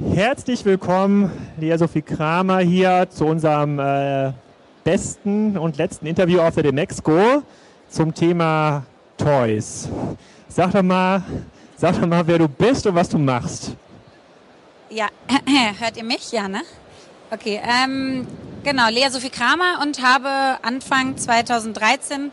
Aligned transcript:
Herzlich 0.00 0.64
willkommen, 0.64 1.28
Lea 1.58 1.76
Sophie 1.76 2.02
Kramer 2.02 2.60
hier 2.60 3.08
zu 3.10 3.24
unserem 3.24 3.80
äh, 3.80 4.32
besten 4.84 5.58
und 5.58 5.76
letzten 5.76 6.06
Interview 6.06 6.38
auf 6.38 6.54
der 6.54 6.62
Demexco 6.62 7.42
zum 7.88 8.14
Thema 8.14 8.86
Toys. 9.16 9.88
Sag 10.46 10.70
doch 10.70 10.84
mal, 10.84 11.24
sag 11.76 12.00
doch 12.00 12.06
mal, 12.06 12.24
wer 12.28 12.38
du 12.38 12.46
bist 12.46 12.86
und 12.86 12.94
was 12.94 13.08
du 13.08 13.18
machst. 13.18 13.72
Ja, 14.88 15.08
hört 15.80 15.96
ihr 15.96 16.04
mich? 16.04 16.30
Ja, 16.30 16.46
ne? 16.46 16.60
Okay, 17.32 17.60
ähm, 17.64 18.24
genau, 18.62 18.88
Lea 18.90 19.08
Sophie 19.10 19.30
Kramer 19.30 19.80
und 19.82 20.00
habe 20.00 20.62
Anfang 20.62 21.16
2013 21.16 22.30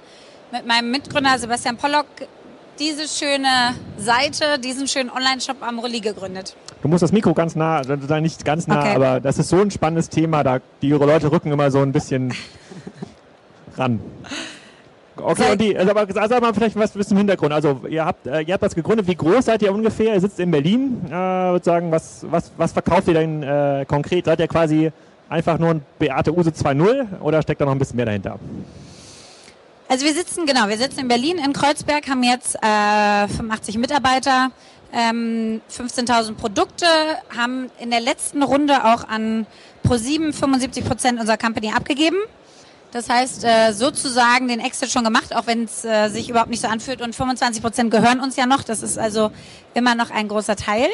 mit 0.51 0.67
meinem 0.67 0.91
Mitgründer 0.91 1.39
Sebastian 1.39 1.77
Pollock 1.77 2.05
diese 2.77 3.07
schöne 3.07 3.73
Seite, 3.97 4.59
diesen 4.59 4.87
schönen 4.87 5.09
Online-Shop 5.09 5.63
Amorelie 5.63 6.01
gegründet. 6.01 6.55
Du 6.85 6.89
musst 6.89 7.01
das 7.01 7.11
Mikro 7.11 7.33
ganz 7.33 7.55
nah, 7.55 7.77
also 7.77 7.95
nicht 7.95 8.45
ganz 8.45 8.67
nah, 8.67 8.79
okay. 8.81 8.93
aber 8.93 9.19
das 9.19 9.39
ist 9.39 9.49
so 9.49 9.59
ein 9.59 9.71
spannendes 9.71 10.07
Thema, 10.07 10.43
da 10.43 10.59
die 10.83 10.91
Leute 10.91 11.31
rücken 11.31 11.51
immer 11.51 11.71
so 11.71 11.79
ein 11.79 11.91
bisschen 11.91 12.31
ran. 13.75 13.99
Okay, 15.15 15.53
und 15.53 15.61
die, 15.61 15.75
also, 15.75 15.89
aber 15.89 16.01
also 16.15 16.39
mal 16.39 16.53
vielleicht 16.53 16.75
was 16.75 16.93
zum 17.07 17.17
Hintergrund. 17.17 17.53
Also 17.53 17.81
ihr 17.89 18.05
habt, 18.05 18.27
äh, 18.27 18.41
ihr 18.41 18.53
habt 18.53 18.61
das 18.61 18.75
gegründet. 18.75 19.07
Wie 19.07 19.15
groß 19.15 19.45
seid 19.45 19.63
ihr 19.63 19.73
ungefähr? 19.73 20.13
Ihr 20.13 20.21
sitzt 20.21 20.39
in 20.39 20.51
Berlin. 20.51 21.01
Äh, 21.07 21.11
würde 21.11 21.65
sagen, 21.65 21.91
was, 21.91 22.23
was, 22.29 22.51
was 22.55 22.71
verkauft 22.71 23.07
ihr 23.07 23.15
denn 23.15 23.41
äh, 23.41 23.85
konkret? 23.87 24.25
Seid 24.25 24.39
ihr 24.39 24.47
quasi 24.47 24.91
einfach 25.27 25.57
nur 25.57 25.71
ein 25.71 25.81
Beate 25.97 26.37
Use 26.37 26.51
2.0 26.51 27.19
oder 27.19 27.41
steckt 27.41 27.61
da 27.61 27.65
noch 27.65 27.71
ein 27.71 27.79
bisschen 27.79 27.95
mehr 27.95 28.05
dahinter? 28.05 28.37
Also 29.87 30.05
wir 30.05 30.13
sitzen, 30.13 30.45
genau, 30.45 30.67
wir 30.67 30.77
sitzen 30.77 30.99
in 30.99 31.07
Berlin, 31.07 31.37
in 31.37 31.53
Kreuzberg, 31.53 32.07
haben 32.09 32.23
jetzt 32.23 32.55
äh, 32.55 33.27
85 33.27 33.77
Mitarbeiter, 33.77 34.51
ähm, 34.95 35.61
15.000 35.69 36.35
Produkte, 36.35 36.87
haben 37.37 37.69
in 37.79 37.91
der 37.91 37.99
letzten 37.99 38.41
Runde 38.41 38.85
auch 38.85 39.07
an 39.07 39.45
Pro7 39.85 40.33
75 40.33 40.85
Prozent 40.85 41.19
unserer 41.19 41.37
Company 41.37 41.71
abgegeben. 41.75 42.17
Das 42.91 43.09
heißt, 43.09 43.43
äh, 43.43 43.73
sozusagen 43.73 44.47
den 44.47 44.61
Exit 44.61 44.89
schon 44.89 45.03
gemacht, 45.03 45.35
auch 45.35 45.47
wenn 45.47 45.65
es 45.65 45.83
äh, 45.83 46.07
sich 46.07 46.29
überhaupt 46.29 46.49
nicht 46.49 46.61
so 46.61 46.69
anfühlt. 46.69 47.01
Und 47.01 47.13
25 47.13 47.61
Prozent 47.61 47.91
gehören 47.91 48.21
uns 48.21 48.37
ja 48.37 48.45
noch. 48.45 48.63
Das 48.63 48.81
ist 48.81 48.97
also 48.97 49.31
immer 49.73 49.95
noch 49.95 50.11
ein 50.11 50.29
großer 50.29 50.55
Teil. 50.55 50.87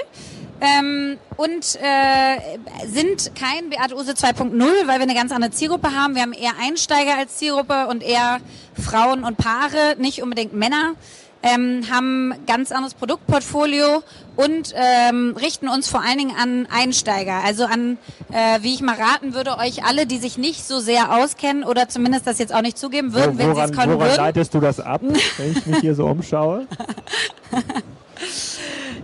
Ähm, 0.62 1.20
und 1.38 1.78
äh, 1.80 2.88
sind 2.88 3.32
kein 3.36 3.70
Beate 3.70 3.96
Use 3.96 4.14
2.0, 4.14 4.60
weil 4.88 4.98
wir 4.98 5.02
eine 5.02 5.14
ganz 5.14 5.32
andere 5.32 5.52
Zielgruppe 5.52 5.94
haben. 5.94 6.16
Wir 6.16 6.24
haben 6.24 6.34
eher 6.34 6.54
Einsteiger 6.60 7.18
als 7.20 7.38
Zielgruppe 7.38 7.86
und 7.88 8.02
eher 8.02 8.40
Frauen 8.74 9.24
und 9.24 9.38
Paare, 9.38 9.96
nicht 10.00 10.24
unbedingt 10.24 10.54
Männer 10.54 10.96
ähm, 11.44 11.84
haben 11.92 12.34
ganz 12.48 12.72
anderes 12.72 12.94
Produktportfolio 12.94 14.04
und 14.36 14.74
ähm, 14.76 15.36
richten 15.40 15.68
uns 15.68 15.90
vor 15.90 16.02
allen 16.02 16.18
Dingen 16.18 16.36
an 16.38 16.68
Einsteiger, 16.72 17.44
also 17.44 17.66
an, 17.66 17.98
äh, 18.32 18.62
wie 18.62 18.74
ich 18.74 18.82
mal 18.82 18.96
raten 18.96 19.34
würde, 19.34 19.58
euch 19.58 19.84
alle, 19.84 20.06
die 20.06 20.18
sich 20.18 20.38
nicht 20.38 20.66
so 20.66 20.80
sehr 20.80 21.16
auskennen 21.16 21.64
oder 21.64 21.90
zumindest 21.90 22.28
das 22.28 22.40
jetzt 22.40 22.54
auch 22.54 22.62
nicht 22.62 22.78
zugeben 22.78 23.14
würden, 23.14 23.38
woran, 23.38 23.50
wenn 23.50 23.56
sie 23.56 23.62
es 23.62 23.78
können 23.78 23.94
woran 23.94 24.10
würden. 24.10 24.18
leitest 24.18 24.54
du 24.54 24.60
das 24.60 24.80
ab, 24.80 25.02
wenn 25.38 25.52
ich 25.52 25.66
mich 25.66 25.80
hier 25.80 25.96
so 25.96 26.06
umschaue? 26.06 26.68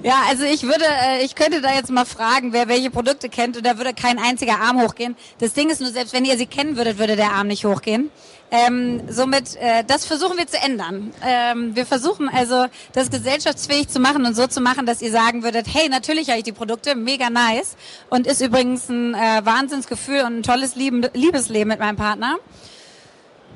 Ja, 0.03 0.21
also 0.30 0.43
ich 0.43 0.63
würde, 0.63 0.85
äh, 0.85 1.25
ich 1.25 1.35
könnte 1.35 1.59
da 1.59 1.73
jetzt 1.73 1.89
mal 1.89 2.05
fragen, 2.05 2.53
wer 2.53 2.67
welche 2.67 2.91
Produkte 2.91 3.30
kennt 3.30 3.58
und 3.58 3.65
da 3.65 3.77
würde 3.77 3.93
kein 3.93 4.19
einziger 4.19 4.59
Arm 4.61 4.81
hochgehen. 4.81 5.15
Das 5.39 5.53
Ding 5.53 5.69
ist 5.69 5.81
nur, 5.81 5.89
selbst 5.89 6.13
wenn 6.13 6.23
ihr 6.23 6.38
sie 6.38 6.45
kennen 6.45 6.77
würdet, 6.77 6.99
würde 6.99 7.15
der 7.15 7.31
Arm 7.31 7.47
nicht 7.47 7.65
hochgehen. 7.65 8.11
Ähm, 8.49 9.01
somit, 9.09 9.57
äh, 9.57 9.83
das 9.85 10.05
versuchen 10.05 10.37
wir 10.37 10.47
zu 10.47 10.57
ändern. 10.57 11.13
Ähm, 11.25 11.75
wir 11.75 11.85
versuchen 11.85 12.29
also, 12.29 12.67
das 12.93 13.09
gesellschaftsfähig 13.09 13.89
zu 13.89 13.99
machen 13.99 14.25
und 14.25 14.35
so 14.35 14.47
zu 14.47 14.61
machen, 14.61 14.85
dass 14.85 15.01
ihr 15.01 15.11
sagen 15.11 15.43
würdet, 15.43 15.67
hey, 15.73 15.89
natürlich 15.89 16.29
habe 16.29 16.37
ich 16.37 16.45
die 16.45 16.53
Produkte, 16.53 16.95
mega 16.95 17.29
nice 17.29 17.75
und 18.09 18.25
ist 18.25 18.41
übrigens 18.41 18.87
ein 18.87 19.13
äh, 19.13 19.41
Wahnsinnsgefühl 19.43 20.21
und 20.21 20.39
ein 20.39 20.43
tolles 20.43 20.75
Lieben, 20.75 21.05
Liebesleben 21.13 21.67
mit 21.67 21.80
meinem 21.80 21.97
Partner. 21.97 22.37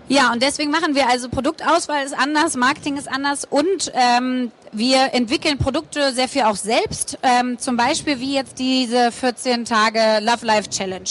Ja, 0.09 0.33
und 0.33 0.43
deswegen 0.43 0.71
machen 0.71 0.93
wir 0.93 1.07
also 1.07 1.29
Produktauswahl 1.29 2.03
ist 2.03 2.13
anders, 2.13 2.57
Marketing 2.57 2.97
ist 2.97 3.09
anders 3.09 3.45
und 3.49 3.93
ähm, 3.93 4.51
wir 4.73 5.13
entwickeln 5.13 5.57
Produkte 5.57 6.11
sehr 6.11 6.27
viel 6.27 6.41
auch 6.41 6.57
selbst. 6.57 7.17
Ähm, 7.23 7.57
zum 7.59 7.77
Beispiel 7.77 8.19
wie 8.19 8.35
jetzt 8.35 8.59
diese 8.59 9.09
14 9.13 9.63
Tage 9.63 10.19
Love 10.19 10.45
Life 10.45 10.69
Challenge. 10.69 11.09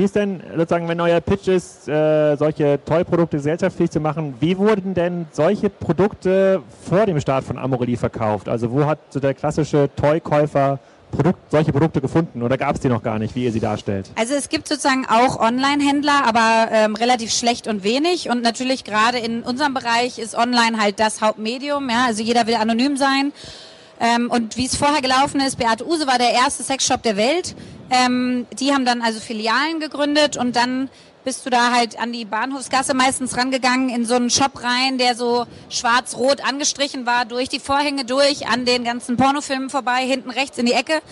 Wie 0.00 0.04
ist 0.04 0.16
denn 0.16 0.42
sozusagen, 0.56 0.88
wenn 0.88 0.98
euer 0.98 1.20
Pitch 1.20 1.46
ist, 1.48 1.86
äh, 1.86 2.34
solche 2.36 2.82
Toy-Produkte 2.86 3.36
gesellschaftsfähig 3.36 3.90
zu 3.90 4.00
machen, 4.00 4.32
wie 4.40 4.56
wurden 4.56 4.94
denn 4.94 5.26
solche 5.30 5.68
Produkte 5.68 6.62
vor 6.88 7.04
dem 7.04 7.20
Start 7.20 7.44
von 7.44 7.58
Amorelie 7.58 7.98
verkauft? 7.98 8.48
Also 8.48 8.72
wo 8.72 8.86
hat 8.86 8.98
so 9.10 9.20
der 9.20 9.34
klassische 9.34 9.90
Toy-Käufer 9.96 10.78
Produkt, 11.10 11.50
solche 11.50 11.70
Produkte 11.70 12.00
gefunden 12.00 12.42
oder 12.42 12.56
gab 12.56 12.76
es 12.76 12.80
die 12.80 12.88
noch 12.88 13.02
gar 13.02 13.18
nicht, 13.18 13.34
wie 13.34 13.44
ihr 13.44 13.52
sie 13.52 13.60
darstellt? 13.60 14.10
Also 14.14 14.32
es 14.32 14.48
gibt 14.48 14.68
sozusagen 14.68 15.04
auch 15.06 15.38
Online-Händler, 15.38 16.24
aber 16.26 16.72
ähm, 16.72 16.96
relativ 16.96 17.30
schlecht 17.30 17.68
und 17.68 17.84
wenig. 17.84 18.30
Und 18.30 18.40
natürlich 18.40 18.84
gerade 18.84 19.18
in 19.18 19.42
unserem 19.42 19.74
Bereich 19.74 20.18
ist 20.18 20.34
Online 20.34 20.80
halt 20.80 20.98
das 20.98 21.20
Hauptmedium. 21.20 21.90
Ja? 21.90 22.06
Also 22.06 22.22
jeder 22.22 22.46
will 22.46 22.54
anonym 22.54 22.96
sein. 22.96 23.34
Ähm, 24.00 24.30
und 24.30 24.56
wie 24.56 24.64
es 24.64 24.76
vorher 24.76 25.02
gelaufen 25.02 25.42
ist, 25.42 25.58
Beate 25.58 25.86
Use 25.86 26.06
war 26.06 26.16
der 26.16 26.32
erste 26.32 26.62
Sexshop 26.62 27.02
der 27.02 27.18
Welt. 27.18 27.54
Ähm, 27.90 28.46
die 28.58 28.72
haben 28.72 28.84
dann 28.84 29.02
also 29.02 29.20
Filialen 29.20 29.80
gegründet 29.80 30.36
und 30.36 30.54
dann 30.56 30.88
bist 31.24 31.44
du 31.44 31.50
da 31.50 31.72
halt 31.72 31.98
an 31.98 32.12
die 32.12 32.24
Bahnhofsgasse 32.24 32.94
meistens 32.94 33.36
rangegangen, 33.36 33.90
in 33.90 34.06
so 34.06 34.14
einen 34.14 34.30
Shop 34.30 34.62
rein, 34.62 34.96
der 34.96 35.14
so 35.14 35.46
schwarz-rot 35.68 36.42
angestrichen 36.42 37.04
war, 37.04 37.24
durch 37.24 37.48
die 37.48 37.60
Vorhänge 37.60 38.04
durch, 38.04 38.46
an 38.46 38.64
den 38.64 38.84
ganzen 38.84 39.16
Pornofilmen 39.16 39.70
vorbei, 39.70 40.06
hinten 40.06 40.30
rechts 40.30 40.56
in 40.56 40.66
die 40.66 40.72
Ecke. 40.72 41.02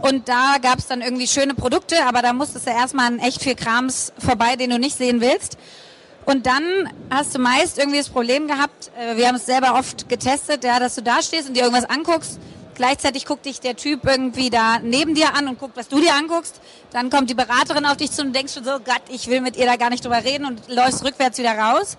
Und 0.00 0.28
da 0.28 0.56
gab 0.62 0.78
es 0.78 0.86
dann 0.86 1.02
irgendwie 1.02 1.26
schöne 1.26 1.54
Produkte, 1.54 1.96
aber 2.06 2.22
da 2.22 2.32
musstest 2.32 2.66
du 2.66 2.70
erstmal 2.70 3.06
an 3.06 3.18
echt 3.18 3.42
viel 3.42 3.56
Krams 3.56 4.12
vorbei, 4.18 4.56
den 4.56 4.70
du 4.70 4.78
nicht 4.78 4.96
sehen 4.96 5.20
willst. 5.20 5.58
Und 6.24 6.46
dann 6.46 6.90
hast 7.10 7.34
du 7.34 7.38
meist 7.38 7.78
irgendwie 7.78 7.98
das 7.98 8.10
Problem 8.10 8.48
gehabt, 8.48 8.90
äh, 8.98 9.16
wir 9.16 9.28
haben 9.28 9.36
es 9.36 9.46
selber 9.46 9.74
oft 9.74 10.08
getestet, 10.08 10.62
ja, 10.62 10.78
dass 10.78 10.94
du 10.94 11.02
da 11.02 11.22
stehst 11.22 11.48
und 11.48 11.56
dir 11.56 11.64
irgendwas 11.64 11.88
anguckst. 11.88 12.38
Gleichzeitig 12.78 13.26
guckt 13.26 13.44
dich 13.44 13.60
der 13.60 13.74
Typ 13.74 14.06
irgendwie 14.06 14.50
da 14.50 14.78
neben 14.78 15.16
dir 15.16 15.34
an 15.34 15.48
und 15.48 15.58
guckt, 15.58 15.76
was 15.76 15.88
du 15.88 16.00
dir 16.00 16.14
anguckst. 16.14 16.60
Dann 16.92 17.10
kommt 17.10 17.28
die 17.28 17.34
Beraterin 17.34 17.84
auf 17.84 17.96
dich 17.96 18.12
zu 18.12 18.22
und 18.22 18.34
denkst 18.34 18.54
schon 18.54 18.62
so, 18.62 18.78
Gott, 18.78 19.02
ich 19.08 19.26
will 19.26 19.40
mit 19.40 19.56
ihr 19.56 19.66
da 19.66 19.74
gar 19.74 19.90
nicht 19.90 20.04
drüber 20.04 20.22
reden 20.22 20.44
und 20.44 20.68
läufst 20.68 21.04
rückwärts 21.04 21.38
wieder 21.38 21.58
raus. 21.58 21.98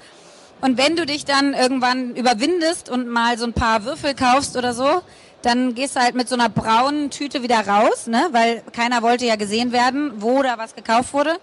Und 0.62 0.78
wenn 0.78 0.96
du 0.96 1.06
dich 1.06 1.26
dann 1.26 1.54
irgendwann 1.54 2.16
überwindest 2.16 2.90
und 2.90 3.10
mal 3.10 3.38
so 3.38 3.44
ein 3.44 3.52
paar 3.52 3.84
Würfel 3.84 4.16
kaufst 4.16 4.56
oder 4.56 4.74
so, 4.74 5.02
dann 5.42 5.76
gehst 5.76 5.98
du 5.98 6.00
halt 6.00 6.16
mit 6.16 6.30
so 6.30 6.36
einer 6.36 6.48
braunen 6.48 7.10
Tüte 7.10 7.44
wieder 7.44 7.68
raus, 7.68 8.08
ne? 8.08 8.30
weil 8.32 8.64
keiner 8.72 9.02
wollte 9.02 9.26
ja 9.26 9.36
gesehen 9.36 9.74
werden, 9.74 10.14
wo 10.22 10.42
da 10.44 10.58
was 10.58 10.76
gekauft 10.76 11.14
wurde 11.14 11.38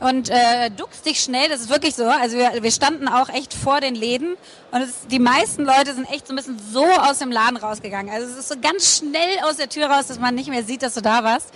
und 0.00 0.30
äh, 0.30 0.70
duckst 0.76 1.04
dich 1.04 1.20
schnell, 1.20 1.48
das 1.48 1.60
ist 1.60 1.68
wirklich 1.68 1.94
so. 1.94 2.06
Also 2.06 2.36
wir, 2.36 2.62
wir 2.62 2.70
standen 2.70 3.06
auch 3.06 3.28
echt 3.28 3.52
vor 3.52 3.80
den 3.80 3.94
Läden 3.94 4.36
und 4.72 4.80
es, 4.82 5.06
die 5.10 5.18
meisten 5.18 5.64
Leute 5.64 5.94
sind 5.94 6.10
echt 6.10 6.26
so 6.26 6.32
ein 6.32 6.36
bisschen 6.36 6.58
so 6.72 6.84
aus 6.84 7.18
dem 7.18 7.30
Laden 7.30 7.58
rausgegangen. 7.58 8.12
Also 8.12 8.26
es 8.26 8.38
ist 8.38 8.48
so 8.48 8.54
ganz 8.60 8.98
schnell 8.98 9.38
aus 9.44 9.56
der 9.56 9.68
Tür 9.68 9.86
raus, 9.86 10.06
dass 10.06 10.18
man 10.18 10.34
nicht 10.34 10.48
mehr 10.48 10.64
sieht, 10.64 10.82
dass 10.82 10.94
du 10.94 11.02
da 11.02 11.22
warst. 11.22 11.50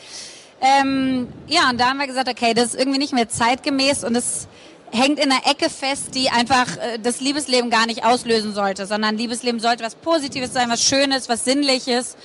Ähm, 0.61 1.29
ja, 1.47 1.71
und 1.71 1.81
da 1.81 1.89
haben 1.89 1.99
wir 1.99 2.07
gesagt, 2.07 2.29
okay, 2.29 2.55
das 2.55 2.69
ist 2.69 2.75
irgendwie 2.79 2.99
nicht 2.99 3.13
mehr 3.13 3.29
zeitgemäß 3.29 4.05
und 4.05 4.15
es 4.15 4.47
hängt 4.93 5.19
in 5.19 5.33
einer 5.33 5.47
Ecke 5.47 5.69
fest, 5.71 6.15
die 6.15 6.31
einfach 6.31 6.77
äh, 6.77 6.99
das 7.03 7.21
Liebesleben 7.21 7.71
gar 7.71 7.87
nicht 7.87 8.05
auslösen 8.05 8.55
sollte, 8.55 8.87
sondern 8.87 9.17
Liebesleben 9.17 9.59
sollte 9.59 9.83
was 9.83 9.95
Positives 9.95 10.53
sein, 10.53 10.71
was 10.71 10.85
Schönes, 10.85 11.29
was 11.29 11.45
Sinnliches. 11.45 12.17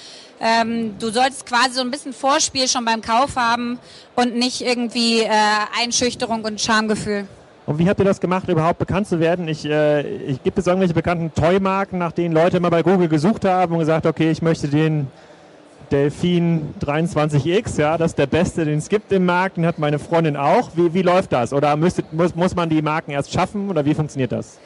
Ähm, 0.41 0.95
du 0.99 1.09
solltest 1.09 1.45
quasi 1.45 1.73
so 1.73 1.81
ein 1.81 1.91
bisschen 1.91 2.13
Vorspiel 2.13 2.67
schon 2.67 2.85
beim 2.85 3.01
Kauf 3.01 3.35
haben 3.35 3.77
und 4.15 4.35
nicht 4.35 4.61
irgendwie 4.61 5.21
äh, 5.21 5.29
Einschüchterung 5.81 6.43
und 6.45 6.61
Schamgefühl. 6.61 7.27
Und 7.65 7.77
wie 7.77 7.87
habt 7.87 7.99
ihr 7.99 8.05
das 8.05 8.19
gemacht, 8.19 8.49
überhaupt 8.49 8.79
bekannt 8.79 9.07
zu 9.07 9.19
werden? 9.19 9.47
Ich, 9.47 9.65
äh, 9.65 10.01
ich 10.01 10.41
gibt 10.41 10.57
es 10.57 10.65
irgendwelche 10.65 10.93
bekannten 10.93 11.33
Toy-Marken, 11.33 11.99
nach 11.99 12.13
denen 12.13 12.33
Leute 12.33 12.57
immer 12.57 12.71
bei 12.71 12.81
Google 12.81 13.09
gesucht 13.09 13.45
haben 13.45 13.73
und 13.73 13.79
gesagt, 13.79 14.05
okay, 14.05 14.31
ich 14.31 14.41
möchte 14.41 14.69
den 14.69 15.07
Delfin 15.91 16.73
23X, 16.81 17.79
ja, 17.79 17.97
das 17.97 18.11
ist 18.11 18.17
der 18.17 18.27
beste, 18.27 18.65
den 18.65 18.77
es 18.77 18.89
gibt 18.89 19.11
im 19.11 19.25
Markt, 19.25 19.57
den 19.57 19.65
hat 19.65 19.77
meine 19.77 19.99
Freundin 19.99 20.37
auch. 20.37 20.71
Wie, 20.75 20.93
wie 20.93 21.01
läuft 21.01 21.31
das? 21.31 21.51
Oder 21.53 21.75
müsste, 21.75 22.03
muss, 22.11 22.35
muss 22.35 22.55
man 22.55 22.69
die 22.69 22.81
Marken 22.81 23.11
erst 23.11 23.31
schaffen 23.33 23.69
oder 23.69 23.85
wie 23.85 23.93
funktioniert 23.93 24.31
das? 24.31 24.59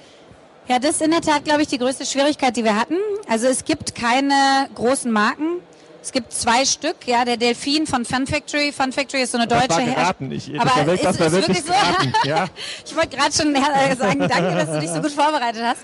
Ja, 0.68 0.80
das 0.80 0.92
ist 0.92 1.02
in 1.02 1.12
der 1.12 1.22
Tat, 1.22 1.44
glaube 1.44 1.62
ich, 1.62 1.68
die 1.68 1.78
größte 1.78 2.06
Schwierigkeit, 2.06 2.56
die 2.56 2.64
wir 2.64 2.80
hatten. 2.80 2.96
Also 3.28 3.48
es 3.48 3.66
gibt 3.66 3.96
keine 3.96 4.70
großen 4.76 5.12
Marken. 5.12 5.62
Es 6.04 6.12
gibt 6.12 6.34
zwei 6.34 6.66
Stück, 6.66 6.98
ja, 7.06 7.24
der 7.24 7.38
Delfin 7.38 7.88
von 7.88 8.04
Fun 8.04 8.28
Factory. 8.28 8.74
Fun 8.74 8.92
Factory 8.92 9.22
ist 9.22 9.32
so 9.32 9.38
eine 9.38 9.48
deutsche 9.48 9.80
Herstellung. 9.80 10.34
Ich, 10.34 10.50
aber 10.60 10.66
das 10.66 10.86
war, 10.86 10.94
ist, 10.94 11.06
das 11.06 11.20
war 11.20 11.28
ist 11.28 11.34
wirklich 11.34 11.62
so. 11.62 11.72
Geraten, 11.72 12.14
ja. 12.26 12.48
ich 12.86 12.94
wollte 12.94 13.16
gerade 13.16 13.32
schon 13.34 13.56
sagen, 13.56 14.20
danke, 14.20 14.52
dass 14.54 14.70
du 14.70 14.80
dich 14.82 14.90
so 14.90 15.02
gut 15.02 15.12
vorbereitet 15.12 15.62
hast. 15.64 15.82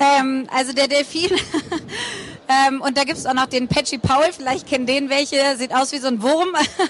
Ähm, 0.00 0.48
also 0.52 0.72
der 0.72 0.88
Delfin. 0.88 1.30
ähm, 2.68 2.80
und 2.80 2.98
da 2.98 3.04
gibt 3.04 3.18
es 3.18 3.26
auch 3.26 3.34
noch 3.34 3.46
den 3.46 3.68
Patchy 3.68 3.98
Paul, 3.98 4.24
vielleicht 4.36 4.68
kennen 4.68 4.86
den 4.86 5.08
welche, 5.08 5.56
sieht 5.56 5.72
aus 5.72 5.92
wie 5.92 5.98
so 5.98 6.08
ein 6.08 6.20
Wurm. 6.20 6.48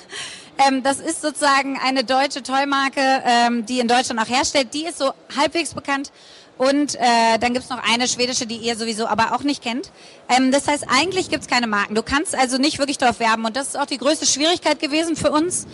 ähm, 0.67 0.83
das 0.83 1.01
ist 1.01 1.23
sozusagen 1.23 1.79
eine 1.79 2.05
deutsche 2.05 2.43
Toymarke, 2.43 3.01
ähm, 3.25 3.67
die 3.67 3.81
in 3.81 3.89
Deutschland 3.89 4.21
auch 4.21 4.29
herstellt. 4.29 4.75
Die 4.75 4.85
ist 4.85 4.99
so 4.99 5.13
halbwegs 5.37 5.75
bekannt. 5.75 6.13
Und 6.59 6.95
äh, 6.97 7.39
dann 7.41 7.55
gibt's 7.55 7.71
noch 7.71 7.83
eine 7.83 8.07
schwedische, 8.07 8.47
die 8.47 8.57
ihr 8.57 8.77
sowieso 8.77 9.07
aber 9.07 9.35
auch 9.35 9.43
nicht 9.43 9.63
kennt. 9.63 9.91
Ähm, 10.29 10.53
das 10.53 10.69
heißt, 10.69 10.85
eigentlich 10.91 11.31
gibt's 11.31 11.47
keine 11.47 11.67
Marken. 11.67 11.95
Du 11.95 12.03
kannst 12.03 12.37
also 12.37 12.59
nicht 12.59 12.79
wirklich 12.79 12.99
darauf 12.99 13.19
werben. 13.19 13.47
Und 13.47 13.57
das 13.57 13.69
ist 13.69 13.79
auch 13.79 13.87
die 13.87 13.97
größte 13.97 14.27
Schwierigkeit 14.27 14.79
gewesen 14.79 15.17
für 15.17 15.31
uns. 15.31 15.67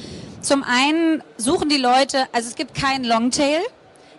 Zum 0.43 0.63
einen 0.63 1.25
suchen 1.39 1.69
die 1.69 1.77
Leute, 1.77 2.29
also 2.31 2.49
es 2.49 2.55
gibt 2.55 2.75
keinen 2.75 3.05
Longtail. 3.05 3.63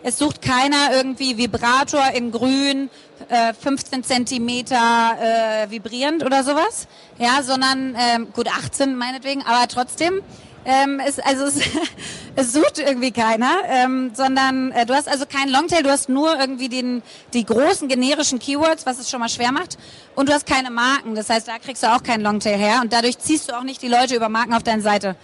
Es 0.03 0.19
sucht 0.19 0.41
keiner 0.41 0.91
irgendwie 0.91 1.37
Vibrator 1.37 2.11
in 2.13 2.31
grün, 2.31 2.89
äh, 3.29 3.53
15 3.53 4.03
Zentimeter 4.03 5.17
äh, 5.21 5.71
vibrierend 5.71 6.23
oder 6.25 6.43
sowas. 6.43 6.87
Ja, 7.17 7.43
sondern 7.43 7.95
ähm, 7.97 8.27
gut 8.33 8.47
18 8.47 8.95
meinetwegen, 8.95 9.41
aber 9.43 9.67
trotzdem 9.69 10.21
ähm, 10.65 10.99
es, 11.05 11.19
also 11.19 11.45
es, 11.45 11.59
es 12.35 12.53
sucht 12.53 12.79
irgendwie 12.79 13.11
keiner, 13.11 13.51
ähm, 13.67 14.11
sondern 14.13 14.71
äh, 14.71 14.85
du 14.85 14.93
hast 14.93 15.07
also 15.07 15.25
keinen 15.25 15.51
Longtail, 15.51 15.83
du 15.83 15.89
hast 15.89 16.09
nur 16.09 16.39
irgendwie 16.39 16.69
den, 16.69 17.01
die 17.33 17.45
großen 17.45 17.87
generischen 17.87 18.39
Keywords, 18.39 18.85
was 18.85 18.99
es 18.99 19.09
schon 19.09 19.19
mal 19.19 19.29
schwer 19.29 19.51
macht. 19.51 19.77
Und 20.15 20.29
du 20.29 20.33
hast 20.33 20.45
keine 20.45 20.71
Marken, 20.71 21.15
das 21.15 21.29
heißt, 21.29 21.47
da 21.47 21.59
kriegst 21.59 21.83
du 21.83 21.87
auch 21.87 22.03
keinen 22.03 22.21
Longtail 22.21 22.57
her 22.57 22.79
und 22.81 22.91
dadurch 22.93 23.17
ziehst 23.19 23.49
du 23.49 23.57
auch 23.57 23.63
nicht 23.63 23.81
die 23.81 23.87
Leute 23.87 24.15
über 24.15 24.29
Marken 24.29 24.53
auf 24.53 24.63
deine 24.63 24.81
Seite. 24.81 25.15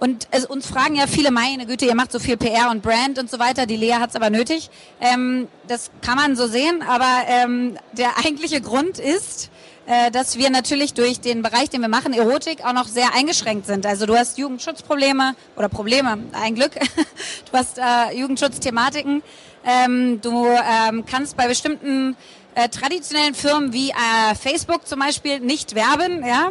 Und 0.00 0.28
es, 0.30 0.46
uns 0.46 0.66
fragen 0.66 0.94
ja 0.94 1.06
viele, 1.06 1.30
meine 1.30 1.66
Güte, 1.66 1.84
ihr 1.84 1.94
macht 1.94 2.10
so 2.10 2.18
viel 2.18 2.38
PR 2.38 2.70
und 2.70 2.80
Brand 2.82 3.18
und 3.18 3.30
so 3.30 3.38
weiter. 3.38 3.66
Die 3.66 3.76
Lea 3.76 3.96
hat's 4.00 4.16
aber 4.16 4.30
nötig. 4.30 4.70
Ähm, 4.98 5.46
das 5.68 5.90
kann 6.00 6.16
man 6.16 6.36
so 6.36 6.46
sehen, 6.46 6.82
aber 6.82 7.22
ähm, 7.28 7.76
der 7.92 8.16
eigentliche 8.16 8.62
Grund 8.62 8.98
ist, 8.98 9.50
äh, 9.90 10.12
dass 10.12 10.38
wir 10.38 10.50
natürlich 10.50 10.94
durch 10.94 11.20
den 11.20 11.42
Bereich, 11.42 11.68
den 11.68 11.80
wir 11.80 11.88
machen, 11.88 12.12
Erotik, 12.12 12.64
auch 12.64 12.72
noch 12.72 12.86
sehr 12.86 13.12
eingeschränkt 13.12 13.66
sind. 13.66 13.84
Also 13.84 14.06
du 14.06 14.16
hast 14.16 14.38
Jugendschutzprobleme 14.38 15.34
oder 15.56 15.68
Probleme, 15.68 16.18
ein 16.32 16.54
Glück. 16.54 16.72
Du 17.50 17.58
hast 17.58 17.78
äh, 17.78 18.16
Jugendschutzthematiken. 18.16 19.22
Ähm, 19.66 20.20
du 20.20 20.46
ähm, 20.46 21.04
kannst 21.04 21.36
bei 21.36 21.48
bestimmten 21.48 22.16
äh, 22.54 22.68
traditionellen 22.68 23.34
Firmen 23.34 23.72
wie 23.72 23.90
äh, 23.90 24.34
Facebook 24.40 24.86
zum 24.86 25.00
Beispiel 25.00 25.40
nicht 25.40 25.74
werben, 25.74 26.24
ja. 26.24 26.50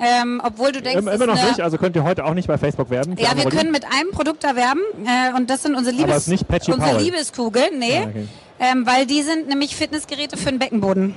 Ähm, 0.00 0.42
obwohl 0.44 0.72
du 0.72 0.82
denkst, 0.82 1.06
immer, 1.06 1.26
noch 1.26 1.34
nicht, 1.34 1.60
also 1.60 1.78
könnt 1.78 1.94
ihr 1.94 2.02
heute 2.02 2.24
auch 2.24 2.34
nicht 2.34 2.48
bei 2.48 2.58
Facebook 2.58 2.90
werben. 2.90 3.16
Ja, 3.18 3.36
wir 3.36 3.44
können 3.50 3.70
mit 3.70 3.84
einem 3.84 4.10
Produkt 4.10 4.42
da 4.42 4.56
werben 4.56 4.80
äh, 5.04 5.36
und 5.36 5.48
das 5.48 5.62
sind 5.62 5.76
unsere, 5.76 5.94
Liebes, 5.94 6.26
unsere 6.26 6.98
Liebeskugeln, 6.98 7.78
nee, 7.78 7.94
ja, 7.94 8.02
okay. 8.02 8.28
ähm, 8.58 8.86
weil 8.86 9.06
die 9.06 9.22
sind 9.22 9.48
nämlich 9.48 9.76
Fitnessgeräte 9.76 10.36
für 10.36 10.50
den 10.50 10.58
Beckenboden. 10.58 11.14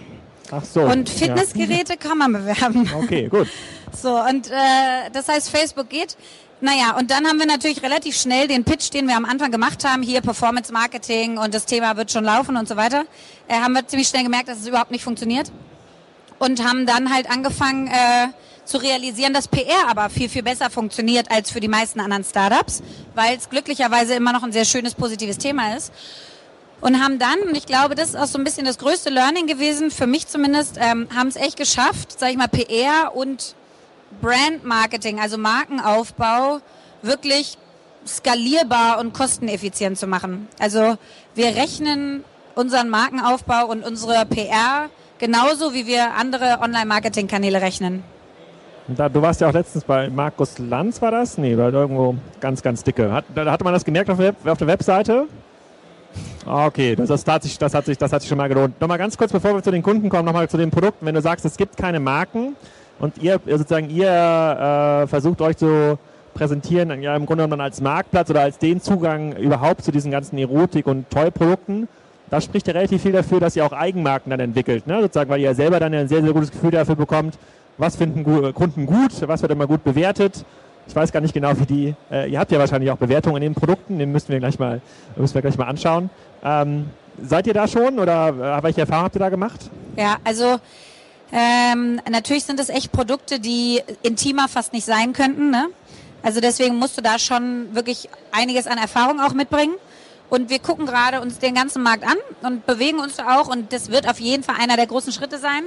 Ach 0.51 0.63
so. 0.63 0.81
Und 0.81 1.09
Fitnessgeräte 1.09 1.94
ja. 1.94 1.95
kann 1.95 2.18
man 2.18 2.33
bewerben. 2.33 2.89
Okay, 3.03 3.27
gut. 3.27 3.47
So, 4.01 4.19
und 4.19 4.51
äh, 4.51 5.09
das 5.13 5.30
heißt, 5.30 5.50
Facebook 5.50 5.89
geht. 5.89 6.18
Naja, 6.59 6.97
und 6.97 7.12
dann 7.12 7.25
haben 7.25 7.39
wir 7.39 7.45
natürlich 7.45 7.81
relativ 7.81 8.18
schnell 8.18 8.47
den 8.47 8.65
Pitch, 8.65 8.94
den 8.94 9.07
wir 9.07 9.15
am 9.15 9.24
Anfang 9.24 9.51
gemacht 9.51 9.86
haben, 9.86 10.03
hier 10.03 10.19
Performance 10.19 10.74
Marketing 10.74 11.38
und 11.38 11.53
das 11.53 11.65
Thema 11.65 11.95
wird 11.95 12.12
schon 12.12 12.25
laufen 12.25 12.57
und 12.57 12.68
so 12.68 12.75
weiter, 12.75 13.06
äh, 13.47 13.53
haben 13.53 13.74
wir 13.74 13.88
ziemlich 13.88 14.09
schnell 14.09 14.24
gemerkt, 14.24 14.50
dass 14.50 14.59
es 14.59 14.68
überhaupt 14.68 14.92
nicht 14.92 15.03
funktioniert. 15.03 15.50
Und 16.39 16.62
haben 16.68 16.86
dann 16.86 17.13
halt 17.13 17.30
angefangen 17.30 17.88
äh, 17.88 18.27
zu 18.65 18.77
realisieren, 18.77 19.33
dass 19.33 19.48
PR 19.48 19.88
aber 19.88 20.09
viel, 20.09 20.27
viel 20.27 20.44
besser 20.44 20.69
funktioniert 20.69 21.31
als 21.31 21.51
für 21.51 21.62
die 21.62 21.69
meisten 21.69 22.01
anderen 22.01 22.25
Startups, 22.25 22.83
weil 23.13 23.38
es 23.38 23.50
glücklicherweise 23.50 24.15
immer 24.15 24.33
noch 24.33 24.44
ein 24.44 24.51
sehr 24.51 24.65
schönes, 24.65 24.94
positives 24.95 25.38
Thema 25.38 25.75
ist 25.75 25.94
und 26.86 27.04
haben 27.04 27.18
dann, 27.18 27.40
und 27.48 27.58
ich 27.58 27.66
glaube, 27.66 27.96
das 27.96 28.10
ist 28.10 28.16
auch 28.16 28.28
so 28.28 28.38
ein 28.38 28.44
bisschen 28.44 28.64
das 28.64 28.78
größte 28.78 29.10
Learning 29.10 29.48
gewesen, 29.48 29.90
für 29.90 30.06
mich 30.06 30.28
zumindest, 30.28 30.78
ähm, 30.80 31.08
haben 31.16 31.30
es 31.30 31.36
echt 31.36 31.58
geschafft, 31.58 32.20
sage 32.20 32.34
ich 32.34 32.38
mal, 32.38 32.48
PR 32.48 33.16
und 33.16 33.56
Brand-Marketing, 34.22 35.20
also 35.20 35.40
Markenaufbau, 35.40 36.60
wirklich 37.02 37.58
skalierbar 38.06 39.00
und 39.00 39.14
kosteneffizient 39.14 39.98
zu 39.98 40.06
machen. 40.06 40.48
Also 40.60 40.96
wir 41.34 41.56
rechnen 41.56 42.24
unseren 42.54 42.90
Markenaufbau 42.90 43.66
und 43.66 43.84
unsere 43.84 44.24
PR 44.28 44.92
genauso, 45.18 45.74
wie 45.74 45.88
wir 45.88 46.14
andere 46.14 46.60
Online-Marketing-Kanäle 46.62 47.64
rechnen. 47.64 48.04
Da, 48.90 49.10
du 49.10 49.24
warst 49.24 49.42
ja 49.42 49.50
auch 49.50 49.54
letztens 49.54 49.84
bei 49.84 50.08
Markus 50.12 50.60
Lanz, 50.60 51.02
war 51.02 51.10
das? 51.10 51.40
Nee, 51.40 51.58
war 51.58 51.74
irgendwo 51.74 52.16
ganz, 52.40 52.62
ganz 52.62 52.84
dicke. 52.84 53.12
Hat, 53.12 53.26
da 53.34 53.52
hatte 53.52 53.64
man 53.64 53.74
das 53.74 53.84
gemerkt 53.84 54.12
auf, 54.12 54.20
Web, 54.20 54.36
auf 54.46 54.60
der 54.60 54.68
Webseite? 54.68 55.26
Ah, 56.45 56.67
okay, 56.67 56.95
das, 56.95 57.07
das, 57.07 57.25
hat 57.25 57.44
sich, 57.44 57.57
das, 57.57 57.73
hat 57.73 57.85
sich, 57.85 57.97
das 57.97 58.12
hat 58.12 58.21
sich 58.21 58.29
schon 58.29 58.38
mal 58.38 58.47
gelohnt. 58.47 58.79
Nochmal 58.79 58.97
ganz 58.97 59.17
kurz, 59.17 59.31
bevor 59.31 59.56
wir 59.56 59.63
zu 59.63 59.71
den 59.71 59.81
Kunden 59.81 60.09
kommen, 60.09 60.25
nochmal 60.25 60.47
zu 60.47 60.57
den 60.57 60.69
Produkten. 60.71 61.06
Wenn 61.06 61.15
du 61.15 61.21
sagst, 61.21 61.45
es 61.45 61.57
gibt 61.57 61.77
keine 61.77 62.00
Marken 62.00 62.56
und 63.00 63.17
ihr 63.21 63.39
sozusagen 63.45 63.89
ihr 63.89 64.07
äh, 64.07 65.07
versucht 65.07 65.41
euch 65.41 65.57
zu 65.57 65.97
präsentieren, 66.33 67.01
ja 67.01 67.15
im 67.15 67.25
Grunde 67.25 67.45
genommen 67.45 67.62
als 67.62 67.81
Marktplatz 67.81 68.29
oder 68.29 68.41
als 68.41 68.57
den 68.57 68.81
Zugang 68.81 69.35
überhaupt 69.38 69.83
zu 69.83 69.91
diesen 69.91 70.12
ganzen 70.12 70.38
Erotik- 70.38 70.85
und 70.85 71.09
Toy-Produkten, 71.09 71.88
da 72.29 72.41
spricht 72.41 72.67
ja 72.67 72.73
relativ 72.73 73.01
viel 73.01 73.13
dafür, 73.13 73.39
dass 73.39 73.56
ihr 73.56 73.65
auch 73.65 73.71
Eigenmarken 73.71 74.29
dann 74.29 74.39
entwickelt, 74.39 74.85
ne? 74.85 75.01
sozusagen, 75.01 75.29
weil 75.29 75.39
ihr 75.39 75.56
selber 75.56 75.79
dann 75.79 75.94
ein 75.94 76.07
sehr, 76.07 76.21
sehr 76.21 76.33
gutes 76.33 76.51
Gefühl 76.51 76.71
dafür 76.71 76.95
bekommt, 76.95 77.38
was 77.77 77.95
finden 77.95 78.23
Kunden 78.53 78.85
gut, 78.85 79.27
was 79.27 79.41
wird 79.41 79.51
immer 79.51 79.67
gut 79.67 79.83
bewertet 79.83 80.45
ich 80.88 80.96
weiß 80.96 81.12
gar 81.12 81.22
nicht 81.22 81.34
genau, 81.34 81.52
wie 81.60 81.66
die. 81.66 81.96
Äh, 82.12 82.30
ihr 82.30 82.40
habt 82.40 82.52
ja 82.52 82.60
wahrscheinlich 82.60 82.92
auch 82.92 82.98
Bewertungen 82.98 83.38
in 83.38 83.54
den 83.54 83.56
Produkten, 83.56 84.00
den 84.00 84.12
müssen 84.12 84.30
wir 84.30 84.40
gleich 84.40 84.60
mal, 84.60 84.82
müssen 85.16 85.36
wir 85.36 85.42
gleich 85.42 85.58
mal 85.58 85.66
anschauen. 85.66 86.10
Ähm, 86.44 86.90
seid 87.22 87.48
ihr 87.48 87.54
da 87.54 87.68
schon 87.68 88.00
oder 88.00 88.30
äh, 88.30 88.64
welche 88.64 88.82
Erfahrungen 88.82 89.06
habt 89.06 89.16
ihr 89.16 89.20
da 89.20 89.30
gemacht? 89.30 89.70
Ja, 89.96 90.18
also 90.24 90.58
ähm, 91.32 92.00
natürlich 92.10 92.44
sind 92.44 92.60
es 92.60 92.70
echt 92.70 92.92
Produkte, 92.92 93.40
die 93.40 93.82
intimer 94.04 94.48
fast 94.48 94.74
nicht 94.74 94.86
sein 94.86 95.14
könnten. 95.14 95.50
Ne? 95.50 95.68
Also 96.24 96.40
deswegen 96.40 96.78
musst 96.78 96.98
du 96.98 97.02
da 97.02 97.20
schon 97.20 97.74
wirklich 97.74 98.10
einiges 98.32 98.68
an 98.68 98.78
Erfahrung 98.78 99.20
auch 99.20 99.34
mitbringen. 99.34 99.76
Und 100.30 100.50
wir 100.50 100.60
gucken 100.60 100.86
gerade 100.88 101.22
uns 101.22 101.38
den 101.38 101.54
ganzen 101.54 101.84
Markt 101.84 102.04
an 102.04 102.18
und 102.42 102.66
bewegen 102.66 103.00
uns 103.00 103.20
auch. 103.20 103.48
Und 103.48 103.72
das 103.74 103.92
wird 103.92 104.10
auf 104.10 104.20
jeden 104.20 104.44
Fall 104.44 104.56
einer 104.60 104.76
der 104.76 104.88
großen 104.88 105.14
Schritte 105.14 105.38
sein 105.38 105.64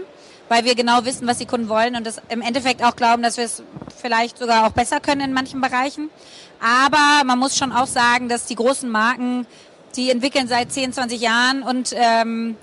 weil 0.49 0.65
wir 0.65 0.75
genau 0.75 1.05
wissen, 1.05 1.27
was 1.27 1.39
die 1.39 1.47
Kunden 1.47 1.69
wollen 1.69 1.97
und 1.97 2.07
das 2.07 2.21
im 2.29 2.43
Endeffekt 2.43 2.83
auch 2.83 2.97
glauben, 2.97 3.23
dass 3.23 3.37
wir 3.37 3.45
es 3.45 3.63
vielleicht 4.01 4.39
sogar 4.39 4.67
auch 4.67 4.73
besser 4.73 5.01
können 5.01 5.21
in 5.21 5.33
manchen 5.33 5.61
Bereichen. 5.61 6.11
Aber 6.61 7.25
man 7.25 7.39
muss 7.39 7.57
schon 7.57 7.73
auch 7.73 7.87
sagen, 7.87 8.29
dass 8.29 8.47
die 8.47 8.55
großen 8.55 8.89
Marken, 8.89 9.47
die 9.97 10.11
entwickeln 10.11 10.49
seit 10.49 10.73
10, 10.73 10.93
20 10.93 11.21
Jahren 11.21 11.63
und 11.63 11.93
ähm, 11.95 12.57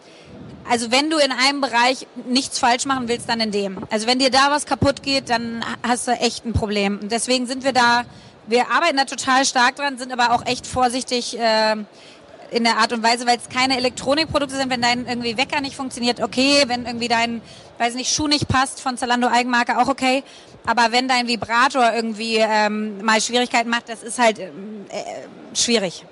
also 0.69 0.91
wenn 0.91 1.09
du 1.11 1.17
in 1.17 1.31
einem 1.31 1.61
Bereich 1.61 2.07
nichts 2.27 2.57
falsch 2.57 2.85
machen 2.85 3.07
willst, 3.07 3.29
dann 3.29 3.39
in 3.39 3.51
dem. 3.51 3.77
Also 3.91 4.07
wenn 4.07 4.17
dir 4.17 4.31
da 4.31 4.49
was 4.49 4.65
kaputt 4.65 5.03
geht, 5.03 5.29
dann 5.29 5.63
hast 5.83 6.07
du 6.07 6.11
echt 6.11 6.45
ein 6.45 6.53
Problem. 6.53 6.99
Und 7.01 7.11
deswegen 7.11 7.45
sind 7.45 7.63
wir 7.63 7.71
da, 7.71 8.03
wir 8.47 8.71
arbeiten 8.71 8.97
da 8.97 9.05
total 9.05 9.45
stark 9.45 9.75
dran, 9.75 9.97
sind 9.99 10.11
aber 10.11 10.33
auch 10.33 10.45
echt 10.45 10.65
vorsichtig. 10.65 11.37
Äh, 11.37 11.75
in 12.55 12.63
der 12.63 12.77
Art 12.77 12.93
und 12.93 13.03
Weise, 13.03 13.27
weil 13.27 13.35
es 13.35 13.49
keine 13.49 13.75
Elektronikprodukte 13.75 14.55
sind, 14.55 14.71
wenn 14.71 14.81
dein 14.81 15.05
irgendwie 15.05 15.37
Wecker 15.37 15.59
nicht 15.59 15.75
funktioniert, 15.75 16.21
okay, 16.21 16.63
wenn 16.67 16.85
irgendwie 16.85 17.09
dein, 17.09 17.41
weiß 17.79 17.95
nicht, 17.95 18.15
Schuh 18.15 18.29
nicht 18.29 18.47
passt 18.47 18.79
von 18.79 18.95
Zalando 18.95 19.27
Eigenmarke, 19.27 19.77
auch 19.77 19.89
okay. 19.89 20.23
Aber 20.65 20.83
wenn 20.91 21.09
dein 21.09 21.27
Vibrator 21.27 21.91
irgendwie 21.93 22.37
ähm, 22.37 23.03
mal 23.03 23.19
Schwierigkeiten 23.19 23.69
macht, 23.69 23.89
das 23.89 24.03
ist 24.03 24.19
halt 24.19 24.39
ähm, 24.39 24.85
äh, 24.87 25.55
schwierig. 25.55 26.05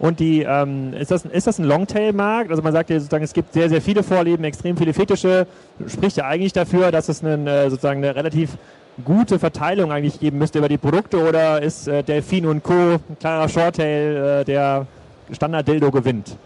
Und 0.00 0.18
die, 0.18 0.42
ähm, 0.42 0.94
ist, 0.94 1.12
das, 1.12 1.24
ist 1.26 1.46
das 1.46 1.60
ein 1.60 1.64
Longtail-Markt? 1.64 2.50
Also 2.50 2.60
man 2.60 2.72
sagt 2.72 2.90
ja 2.90 2.98
sozusagen, 2.98 3.22
es 3.22 3.32
gibt 3.32 3.52
sehr, 3.52 3.68
sehr 3.68 3.80
viele 3.80 4.02
Vorlieben, 4.02 4.42
extrem 4.42 4.76
viele 4.76 4.94
Fetische. 4.94 5.46
Spricht 5.86 6.16
ja 6.16 6.26
eigentlich 6.26 6.52
dafür, 6.52 6.90
dass 6.90 7.08
es 7.08 7.22
einen, 7.22 7.46
äh, 7.46 7.70
sozusagen 7.70 8.02
eine 8.02 8.16
relativ 8.16 8.58
gute 9.04 9.38
Verteilung 9.38 9.92
eigentlich 9.92 10.18
geben 10.18 10.38
müsste 10.38 10.58
über 10.58 10.68
die 10.68 10.78
Produkte 10.78 11.22
oder 11.22 11.62
ist 11.62 11.86
äh, 11.86 12.02
Delfin 12.02 12.46
und 12.46 12.64
Co. 12.64 12.72
ein 12.72 13.16
klarer 13.20 13.48
Shorttail, 13.48 14.40
äh, 14.40 14.44
der 14.44 14.88
Standard-Dildo 15.30 15.90
gewinnt? 15.90 16.36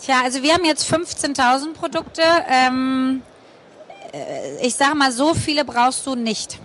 Tja, 0.00 0.22
also 0.24 0.42
wir 0.42 0.54
haben 0.54 0.64
jetzt 0.64 0.92
15.000 0.92 1.74
Produkte. 1.74 2.22
Ähm, 2.50 3.22
äh, 4.12 4.66
ich 4.66 4.74
sage 4.74 4.94
mal, 4.94 5.12
so 5.12 5.34
viele 5.34 5.64
brauchst 5.64 6.06
du 6.06 6.14
nicht. 6.14 6.58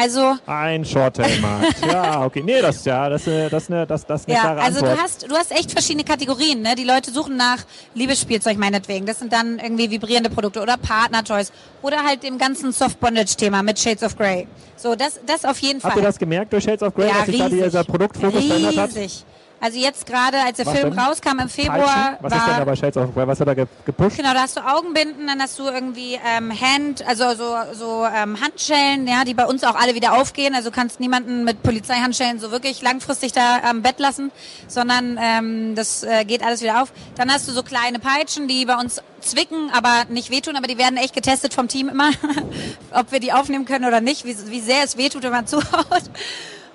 Also 0.00 0.36
ein 0.46 0.84
Short-Tail-Markt. 0.84 1.84
ja, 1.92 2.24
okay. 2.24 2.40
Nee, 2.44 2.62
das 2.62 2.76
ist 2.76 2.86
ja, 2.86 3.08
das, 3.08 3.24
das, 3.24 3.50
das, 3.50 3.66
das, 3.66 4.06
das 4.06 4.20
ist 4.20 4.28
eine 4.28 4.36
ja, 4.36 4.42
klare 4.42 4.60
also 4.60 4.78
Antwort. 4.78 4.96
du 4.96 5.02
hast, 5.02 5.30
du 5.30 5.34
hast 5.34 5.50
echt 5.50 5.72
verschiedene 5.72 6.04
Kategorien. 6.04 6.62
Ne? 6.62 6.76
Die 6.76 6.84
Leute 6.84 7.10
suchen 7.10 7.36
nach 7.36 7.64
Liebesspielzeug 7.94 8.58
meinetwegen. 8.58 9.06
Das 9.06 9.18
sind 9.18 9.32
dann 9.32 9.58
irgendwie 9.58 9.90
vibrierende 9.90 10.30
Produkte 10.30 10.62
oder 10.62 10.76
Partner-Toys 10.76 11.50
oder 11.82 12.04
halt 12.04 12.22
dem 12.22 12.38
ganzen 12.38 12.70
Soft-Bondage-Thema 12.70 13.64
mit 13.64 13.76
Shades 13.80 14.04
of 14.04 14.16
Grey. 14.16 14.46
So, 14.76 14.94
das, 14.94 15.18
das 15.26 15.44
auf 15.44 15.58
jeden 15.58 15.80
Fall. 15.80 15.90
Habt 15.90 16.00
ihr 16.00 16.06
das 16.06 16.18
gemerkt 16.18 16.52
durch 16.52 16.62
Shades 16.62 16.84
of 16.84 16.94
Grey, 16.94 17.08
ja, 17.08 17.14
dass 17.14 17.26
sich 17.26 17.38
da 17.38 17.48
dieser 17.48 17.82
Produktfokus 17.82 18.44
verändert 18.44 18.76
hat? 18.76 18.90
Riesig. 18.90 19.24
Also 19.60 19.78
jetzt 19.78 20.06
gerade, 20.06 20.38
als 20.40 20.58
der 20.58 20.66
Was 20.66 20.78
Film 20.78 20.90
denn? 20.90 20.98
rauskam 20.98 21.38
im 21.40 21.48
Februar. 21.48 22.18
Was 22.20 22.30
war, 22.32 22.38
ist 22.38 22.46
denn 22.46 22.56
da 22.58 22.64
bei 22.64 22.76
Shades 22.76 22.96
of 22.96 23.14
Grey? 23.14 23.26
Was 23.26 23.40
hat 23.40 23.48
er 23.48 23.54
gepusht? 23.54 24.16
Genau, 24.16 24.32
da 24.32 24.42
hast 24.42 24.56
du 24.56 24.60
Augenbinden, 24.60 25.26
dann 25.26 25.40
hast 25.40 25.58
du 25.58 25.64
irgendwie 25.64 26.18
ähm, 26.24 26.52
Hand, 26.60 27.04
also 27.06 27.34
so, 27.34 27.56
so 27.72 28.06
ähm, 28.06 28.40
Handschellen, 28.40 29.06
ja, 29.08 29.24
die 29.24 29.34
bei 29.34 29.46
uns 29.46 29.64
auch 29.64 29.74
alle 29.74 29.94
wieder 29.94 30.14
aufgehen. 30.14 30.54
Also 30.54 30.70
kannst 30.70 31.00
niemanden 31.00 31.44
mit 31.44 31.62
Polizeihandschellen 31.62 32.38
so 32.38 32.52
wirklich 32.52 32.82
langfristig 32.82 33.32
da 33.32 33.60
am 33.68 33.82
Bett 33.82 33.98
lassen, 33.98 34.30
sondern 34.68 35.18
ähm, 35.20 35.74
das 35.74 36.04
äh, 36.04 36.24
geht 36.24 36.44
alles 36.44 36.62
wieder 36.62 36.82
auf. 36.82 36.92
Dann 37.16 37.32
hast 37.32 37.48
du 37.48 37.52
so 37.52 37.62
kleine 37.62 37.98
Peitschen, 37.98 38.46
die 38.46 38.64
bei 38.64 38.76
uns 38.76 39.02
zwicken, 39.20 39.70
aber 39.72 40.04
nicht 40.08 40.30
wehtun, 40.30 40.56
aber 40.56 40.68
die 40.68 40.78
werden 40.78 40.96
echt 40.96 41.14
getestet 41.14 41.54
vom 41.54 41.68
Team 41.68 41.88
immer, 41.88 42.10
ob 42.92 43.10
wir 43.10 43.20
die 43.20 43.32
aufnehmen 43.32 43.64
können 43.64 43.84
oder 43.84 44.00
nicht, 44.00 44.24
wie, 44.24 44.36
wie 44.46 44.60
sehr 44.60 44.84
es 44.84 44.96
wehtut, 44.96 45.22
wenn 45.24 45.32
man 45.32 45.46
zuhaut. 45.48 46.04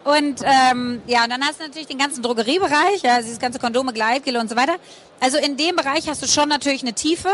Und 0.03 0.41
ähm, 0.43 1.01
ja, 1.07 1.23
und 1.23 1.29
dann 1.29 1.41
hast 1.43 1.59
du 1.59 1.63
natürlich 1.63 1.87
den 1.87 1.97
ganzen 1.97 2.21
Drogeriebereich, 2.21 3.01
ja, 3.03 3.19
dieses 3.19 3.39
ganze 3.39 3.59
Kondome, 3.59 3.93
Gleitgel 3.93 4.37
und 4.37 4.49
so 4.49 4.55
weiter. 4.55 4.75
Also 5.19 5.37
in 5.37 5.55
dem 5.55 5.75
Bereich 5.75 6.09
hast 6.09 6.21
du 6.21 6.27
schon 6.27 6.49
natürlich 6.49 6.81
eine 6.81 6.93
Tiefe. 6.93 7.29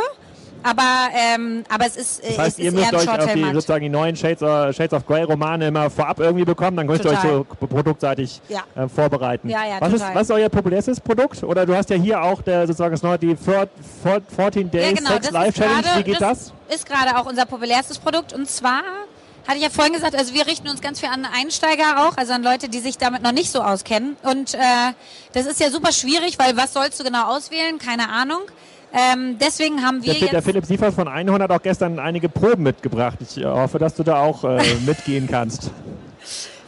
Aber, 0.62 1.10
ähm, 1.14 1.64
aber 1.70 1.86
es 1.86 1.96
ist, 1.96 2.22
das 2.22 2.38
heißt, 2.38 2.60
es 2.60 2.66
ihr 2.66 2.72
müsst 2.72 2.94
euch 2.94 3.34
die, 3.34 3.44
sozusagen 3.54 3.84
die 3.84 3.90
neuen 3.90 4.16
Shades, 4.16 4.44
of, 4.44 4.76
Shades 4.76 4.94
of 4.94 5.06
Grey 5.06 5.24
Romane 5.24 5.68
immer 5.68 5.90
vorab 5.90 6.20
irgendwie 6.20 6.44
bekommen, 6.44 6.76
dann 6.76 6.88
könnt 6.88 7.06
ihr 7.06 7.12
euch 7.12 7.20
so 7.20 7.46
produktseitig 7.46 8.42
ja. 8.50 8.64
äh, 8.76 8.90
vorbereiten. 8.90 9.50
Ja, 9.50 9.66
ja, 9.66 9.78
was, 9.80 9.92
total. 9.92 10.10
ist, 10.10 10.16
was 10.16 10.22
ist 10.24 10.32
euer 10.32 10.50
populärstes 10.50 11.00
Produkt? 11.00 11.44
Oder 11.44 11.66
du 11.66 11.76
hast 11.76 11.90
ja 11.90 11.96
hier 11.96 12.22
auch 12.22 12.42
der, 12.42 12.68
sozusagen 12.68 12.92
das 12.92 13.04
neue, 13.04 13.18
die 13.18 13.38
14 13.38 14.70
Days 14.70 14.86
ja, 14.86 14.92
genau, 14.92 15.10
Sex 15.12 15.32
Life 15.32 15.62
Challenge. 15.62 15.84
Wie 15.98 16.04
geht 16.04 16.22
das? 16.22 16.52
das? 16.68 16.76
Ist 16.76 16.86
gerade 16.86 17.18
auch 17.18 17.26
unser 17.26 17.46
populärstes 17.46 17.98
Produkt 17.98 18.34
und 18.34 18.50
zwar 18.50 18.84
hatte 19.50 19.58
ich 19.58 19.64
ja 19.64 19.72
vorhin 19.72 19.94
gesagt, 19.94 20.16
also 20.16 20.36
wir 20.36 20.46
richten 20.46 20.68
uns 20.70 20.80
ganz 20.80 21.00
viel 21.00 21.10
an 21.10 21.26
Einsteiger 21.26 22.08
auch, 22.08 22.18
also 22.18 22.34
an 22.34 22.44
Leute, 22.44 22.70
die 22.70 22.78
sich 22.78 23.00
damit 23.00 23.24
noch 23.24 23.32
nicht 23.32 23.50
so 23.52 23.64
auskennen. 23.64 24.16
Und 24.22 24.54
äh, 24.54 24.58
das 25.34 25.48
ist 25.48 25.60
ja 25.60 25.72
super 25.72 25.92
schwierig, 25.92 26.38
weil 26.38 26.56
was 26.56 26.74
sollst 26.74 27.00
du 27.00 27.04
genau 27.04 27.36
auswählen? 27.36 27.80
Keine 27.80 28.10
Ahnung. 28.10 28.42
Ähm, 28.94 29.38
deswegen 29.40 29.84
haben 29.84 30.04
wir 30.04 30.14
der, 30.14 30.22
jetzt... 30.22 30.34
Der 30.34 30.44
Philipp 30.44 30.66
Siefers 30.66 30.94
von 30.94 31.08
Einhorn 31.08 31.42
hat 31.42 31.50
auch 31.50 31.64
gestern 31.64 31.98
einige 31.98 32.30
Proben 32.30 32.62
mitgebracht. 32.62 33.18
Ich 33.22 33.44
hoffe, 33.44 33.80
dass 33.80 33.96
du 33.96 34.04
da 34.04 34.20
auch 34.20 34.44
äh, 34.44 34.62
mitgehen 34.86 35.28
kannst. 35.28 35.72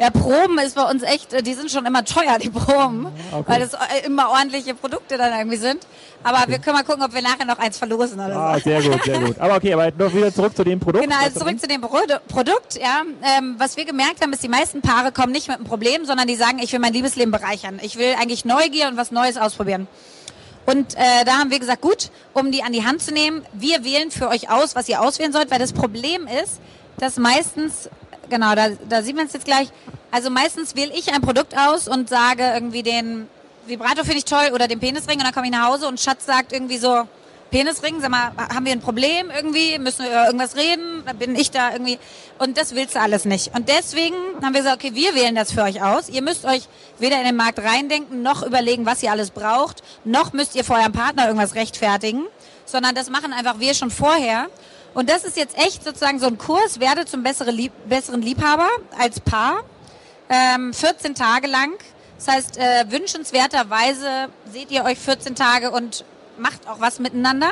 Ja, 0.01 0.09
Proben 0.09 0.57
ist 0.57 0.73
bei 0.73 0.89
uns 0.89 1.03
echt, 1.03 1.31
äh, 1.31 1.43
die 1.43 1.53
sind 1.53 1.69
schon 1.69 1.85
immer 1.85 2.03
teuer, 2.03 2.39
die 2.41 2.49
Proben, 2.49 3.05
okay. 3.31 3.43
weil 3.45 3.59
das 3.59 3.73
äh, 3.73 4.07
immer 4.07 4.31
ordentliche 4.31 4.73
Produkte 4.73 5.15
dann 5.15 5.31
irgendwie 5.31 5.57
sind. 5.57 5.85
Aber 6.23 6.39
okay. 6.39 6.53
wir 6.53 6.57
können 6.57 6.75
mal 6.77 6.83
gucken, 6.83 7.03
ob 7.03 7.13
wir 7.13 7.21
nachher 7.21 7.45
noch 7.45 7.59
eins 7.59 7.77
verlosen 7.77 8.19
oder 8.19 8.35
ah, 8.35 8.55
so. 8.55 8.61
sehr 8.61 8.81
gut, 8.81 9.03
sehr 9.03 9.19
gut. 9.19 9.39
Aber 9.39 9.57
okay, 9.57 9.75
aber 9.75 9.91
noch 9.91 10.11
wieder 10.11 10.33
zurück 10.33 10.55
zu 10.55 10.63
dem 10.63 10.79
Produkt. 10.79 11.03
Genau, 11.03 11.17
also 11.21 11.41
zurück 11.41 11.59
zu 11.59 11.67
dem 11.67 11.81
Produ 11.81 12.15
Produkt, 12.27 12.79
ja. 12.81 13.03
Ähm, 13.21 13.53
was 13.59 13.77
wir 13.77 13.85
gemerkt 13.85 14.23
haben, 14.23 14.33
ist, 14.33 14.41
die 14.41 14.49
meisten 14.49 14.81
Paare 14.81 15.11
kommen 15.11 15.31
nicht 15.33 15.47
mit 15.47 15.57
einem 15.57 15.67
Problem, 15.67 16.03
sondern 16.03 16.25
die 16.25 16.35
sagen, 16.35 16.57
ich 16.57 16.73
will 16.73 16.79
mein 16.79 16.93
Liebesleben 16.93 17.31
bereichern. 17.31 17.79
Ich 17.83 17.95
will 17.99 18.15
eigentlich 18.19 18.43
Neugier 18.43 18.87
und 18.87 18.97
was 18.97 19.11
Neues 19.11 19.37
ausprobieren. 19.37 19.87
Und 20.65 20.95
äh, 20.95 21.25
da 21.25 21.33
haben 21.33 21.51
wir 21.51 21.59
gesagt, 21.59 21.81
gut, 21.81 22.09
um 22.33 22.51
die 22.51 22.63
an 22.63 22.73
die 22.73 22.83
Hand 22.83 23.03
zu 23.03 23.13
nehmen, 23.13 23.43
wir 23.53 23.83
wählen 23.83 24.09
für 24.09 24.29
euch 24.29 24.49
aus, 24.49 24.75
was 24.75 24.89
ihr 24.89 24.99
auswählen 24.99 25.31
sollt, 25.31 25.51
weil 25.51 25.59
das 25.59 25.73
Problem 25.73 26.25
ist, 26.43 26.59
dass 26.97 27.17
meistens, 27.17 27.87
genau, 28.31 28.55
da, 28.55 28.69
da 28.89 29.03
sieht 29.03 29.15
man 29.15 29.27
es 29.27 29.33
jetzt 29.33 29.45
gleich, 29.45 29.67
also 30.09 30.31
meistens 30.31 30.75
wähle 30.75 30.91
ich 30.93 31.13
ein 31.13 31.21
Produkt 31.21 31.55
aus 31.55 31.87
und 31.87 32.09
sage 32.09 32.43
irgendwie 32.53 32.81
den 32.81 33.27
Vibrator 33.67 34.03
finde 34.03 34.17
ich 34.17 34.25
toll 34.25 34.49
oder 34.55 34.67
den 34.67 34.79
Penisring 34.79 35.19
und 35.19 35.23
dann 35.23 35.33
komme 35.33 35.45
ich 35.45 35.51
nach 35.51 35.67
Hause 35.67 35.87
und 35.87 35.99
Schatz 35.99 36.25
sagt 36.25 36.51
irgendwie 36.51 36.77
so, 36.77 37.07
Penisring, 37.51 37.99
sag 37.99 38.09
mal, 38.09 38.31
haben 38.37 38.65
wir 38.65 38.71
ein 38.71 38.79
Problem 38.79 39.29
irgendwie? 39.29 39.77
Müssen 39.77 40.05
wir 40.05 40.11
über 40.11 40.25
irgendwas 40.25 40.55
reden? 40.55 41.03
Bin 41.19 41.35
ich 41.35 41.51
da 41.51 41.73
irgendwie. 41.73 41.99
Und 42.39 42.57
das 42.57 42.75
willst 42.75 42.95
du 42.95 43.01
alles 43.01 43.25
nicht. 43.25 43.53
Und 43.53 43.67
deswegen 43.67 44.15
haben 44.41 44.53
wir 44.53 44.61
gesagt, 44.61 44.77
okay, 44.77 44.95
wir 44.95 45.13
wählen 45.15 45.35
das 45.35 45.51
für 45.51 45.63
euch 45.63 45.83
aus. 45.83 46.07
Ihr 46.07 46.21
müsst 46.21 46.45
euch 46.45 46.69
weder 46.97 47.17
in 47.19 47.25
den 47.25 47.35
Markt 47.35 47.59
reindenken, 47.59 48.23
noch 48.23 48.41
überlegen, 48.41 48.85
was 48.85 49.03
ihr 49.03 49.11
alles 49.11 49.31
braucht, 49.31 49.83
noch 50.05 50.31
müsst 50.31 50.55
ihr 50.55 50.63
vor 50.63 50.77
eurem 50.77 50.93
Partner 50.93 51.27
irgendwas 51.27 51.55
rechtfertigen, 51.55 52.23
sondern 52.65 52.95
das 52.95 53.09
machen 53.09 53.33
einfach 53.33 53.59
wir 53.59 53.73
schon 53.73 53.91
vorher. 53.91 54.47
Und 54.93 55.09
das 55.09 55.23
ist 55.23 55.37
jetzt 55.37 55.57
echt 55.57 55.83
sozusagen 55.83 56.19
so 56.19 56.27
ein 56.27 56.37
Kurs, 56.37 56.79
werde 56.79 57.05
zum 57.05 57.23
bessere 57.23 57.51
Lieb 57.51 57.71
besseren 57.87 58.21
Liebhaber 58.21 58.67
als 58.97 59.19
Paar. 59.19 59.63
Ähm, 60.29 60.73
14 60.73 61.15
Tage 61.15 61.47
lang. 61.47 61.71
Das 62.17 62.27
heißt, 62.27 62.57
äh, 62.57 62.85
wünschenswerterweise 62.89 64.29
seht 64.51 64.71
ihr 64.71 64.83
euch 64.83 64.99
14 64.99 65.35
Tage 65.35 65.71
und 65.71 66.05
macht 66.37 66.67
auch 66.67 66.79
was 66.79 66.99
miteinander. 66.99 67.51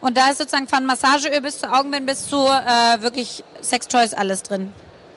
Und 0.00 0.16
da 0.16 0.30
ist 0.30 0.38
sozusagen 0.38 0.68
von 0.68 0.84
Massageöl 0.84 1.40
bis 1.40 1.60
zu 1.60 1.72
Augenbinden 1.72 2.06
bis 2.06 2.26
zu 2.26 2.36
äh, 2.36 3.02
wirklich 3.02 3.44
Sextoys 3.62 4.14
alles 4.14 4.42
drin. 4.42 4.72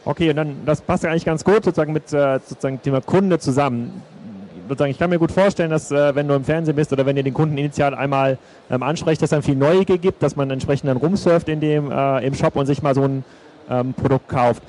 Okay, 0.05 0.29
und 0.29 0.35
dann 0.35 0.65
das 0.65 0.81
passt 0.81 1.03
ja 1.03 1.09
eigentlich 1.09 1.25
ganz 1.25 1.43
gut 1.43 1.63
sozusagen 1.63 1.93
mit 1.93 2.11
äh, 2.11 2.39
sozusagen 2.45 2.81
Thema 2.81 3.01
Kunde 3.01 3.39
zusammen. 3.39 4.03
Sozusagen, 4.67 4.91
ich 4.91 4.99
kann 4.99 5.09
mir 5.09 5.19
gut 5.19 5.31
vorstellen, 5.31 5.69
dass 5.69 5.91
äh, 5.91 6.15
wenn 6.15 6.27
du 6.27 6.33
im 6.33 6.43
Fernsehen 6.43 6.75
bist 6.75 6.91
oder 6.93 7.05
wenn 7.05 7.17
ihr 7.17 7.23
den 7.23 7.33
Kunden 7.33 7.57
initial 7.57 7.93
einmal 7.93 8.37
ähm, 8.69 8.83
ansprecht, 8.83 9.21
dass 9.21 9.29
dann 9.29 9.43
viel 9.43 9.55
Neugier 9.55 9.97
gibt, 9.97 10.23
dass 10.23 10.35
man 10.35 10.49
entsprechend 10.51 10.89
dann 10.89 10.97
rumsurft 10.97 11.49
in 11.49 11.59
dem 11.59 11.91
äh, 11.91 12.25
im 12.25 12.33
Shop 12.33 12.55
und 12.55 12.65
sich 12.65 12.81
mal 12.81 12.95
so 12.95 13.03
ein 13.03 13.23
ähm, 13.69 13.93
Produkt 13.93 14.29
kauft 14.29 14.63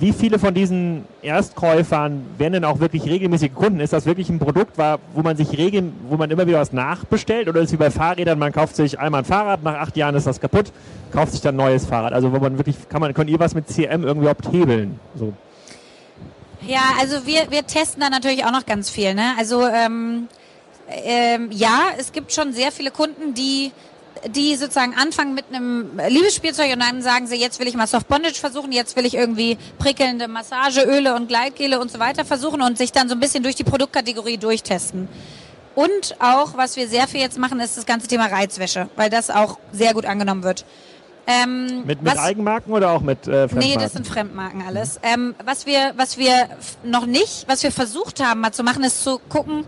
wie 0.00 0.12
viele 0.12 0.38
von 0.38 0.52
diesen 0.52 1.04
Erstkäufern 1.22 2.22
werden 2.38 2.54
denn 2.54 2.64
auch 2.64 2.80
wirklich 2.80 3.04
regelmäßige 3.04 3.52
Kunden? 3.54 3.80
Ist 3.80 3.92
das 3.92 4.04
wirklich 4.04 4.28
ein 4.28 4.38
Produkt, 4.38 4.76
wo 4.78 5.22
man 5.22 5.36
sich 5.36 5.56
regel, 5.56 5.92
wo 6.08 6.16
man 6.16 6.30
immer 6.30 6.46
wieder 6.46 6.58
was 6.58 6.72
nachbestellt? 6.72 7.48
Oder 7.48 7.60
ist 7.60 7.66
es 7.66 7.72
wie 7.72 7.76
bei 7.76 7.90
Fahrrädern, 7.90 8.38
man 8.38 8.52
kauft 8.52 8.74
sich 8.76 8.98
einmal 8.98 9.20
ein 9.20 9.24
Fahrrad, 9.24 9.62
nach 9.62 9.74
acht 9.74 9.96
Jahren 9.96 10.14
ist 10.16 10.26
das 10.26 10.40
kaputt, 10.40 10.72
kauft 11.12 11.32
sich 11.32 11.40
dann 11.40 11.54
ein 11.54 11.58
neues 11.58 11.86
Fahrrad? 11.86 12.12
Also 12.12 12.32
wo 12.32 12.38
man 12.38 12.58
wirklich, 12.58 12.88
kann 12.88 13.00
man, 13.00 13.14
könnt 13.14 13.30
ihr 13.30 13.38
was 13.38 13.54
mit 13.54 13.68
CM 13.68 14.02
irgendwie 14.02 14.26
überhaupt 14.26 14.50
hebeln? 14.50 14.98
So. 15.14 15.32
Ja, 16.66 16.94
also 16.98 17.26
wir, 17.26 17.50
wir 17.50 17.66
testen 17.66 18.00
da 18.00 18.10
natürlich 18.10 18.44
auch 18.44 18.52
noch 18.52 18.66
ganz 18.66 18.90
viel. 18.90 19.14
Ne? 19.14 19.34
Also 19.38 19.66
ähm, 19.66 20.28
ähm, 20.88 21.50
ja, 21.50 21.82
es 21.98 22.12
gibt 22.12 22.32
schon 22.32 22.52
sehr 22.52 22.72
viele 22.72 22.90
Kunden, 22.90 23.34
die 23.34 23.72
die 24.28 24.56
sozusagen 24.56 24.94
anfangen 24.94 25.34
mit 25.34 25.46
einem 25.52 26.00
Liebesspielzeug 26.08 26.72
und 26.72 26.80
dann 26.80 27.02
sagen 27.02 27.26
sie, 27.26 27.36
jetzt 27.36 27.60
will 27.60 27.68
ich 27.68 27.74
mal 27.74 27.86
Soft 27.86 28.08
Bondage 28.08 28.38
versuchen, 28.38 28.72
jetzt 28.72 28.96
will 28.96 29.04
ich 29.04 29.14
irgendwie 29.14 29.58
prickelnde 29.78 30.28
Massageöle 30.28 31.14
und 31.14 31.28
Gleitgele 31.28 31.78
und 31.78 31.90
so 31.90 31.98
weiter 31.98 32.24
versuchen 32.24 32.62
und 32.62 32.78
sich 32.78 32.92
dann 32.92 33.08
so 33.08 33.14
ein 33.14 33.20
bisschen 33.20 33.42
durch 33.42 33.54
die 33.54 33.64
Produktkategorie 33.64 34.38
durchtesten. 34.38 35.08
Und 35.74 36.16
auch, 36.20 36.56
was 36.56 36.76
wir 36.76 36.88
sehr 36.88 37.08
viel 37.08 37.20
jetzt 37.20 37.38
machen, 37.38 37.60
ist 37.60 37.76
das 37.76 37.84
ganze 37.84 38.06
Thema 38.06 38.26
Reizwäsche, 38.26 38.88
weil 38.96 39.10
das 39.10 39.30
auch 39.30 39.58
sehr 39.72 39.92
gut 39.92 40.06
angenommen 40.06 40.44
wird. 40.44 40.64
Ähm, 41.26 41.84
mit, 41.86 42.02
mit 42.02 42.04
was, 42.04 42.18
Eigenmarken 42.18 42.72
oder 42.72 42.90
auch 42.90 43.00
mit 43.00 43.26
äh, 43.26 43.48
Fremdmarken? 43.48 43.58
Nee, 43.58 43.76
das 43.76 43.92
sind 43.92 44.06
Fremdmarken 44.06 44.62
alles. 44.62 45.00
Ähm, 45.02 45.34
was 45.44 45.66
wir, 45.66 45.92
was 45.96 46.18
wir 46.18 46.48
noch 46.82 47.06
nicht, 47.06 47.46
was 47.48 47.62
wir 47.62 47.72
versucht 47.72 48.22
haben 48.22 48.40
mal 48.40 48.52
zu 48.52 48.62
machen, 48.62 48.84
ist 48.84 49.02
zu 49.02 49.18
gucken, 49.28 49.64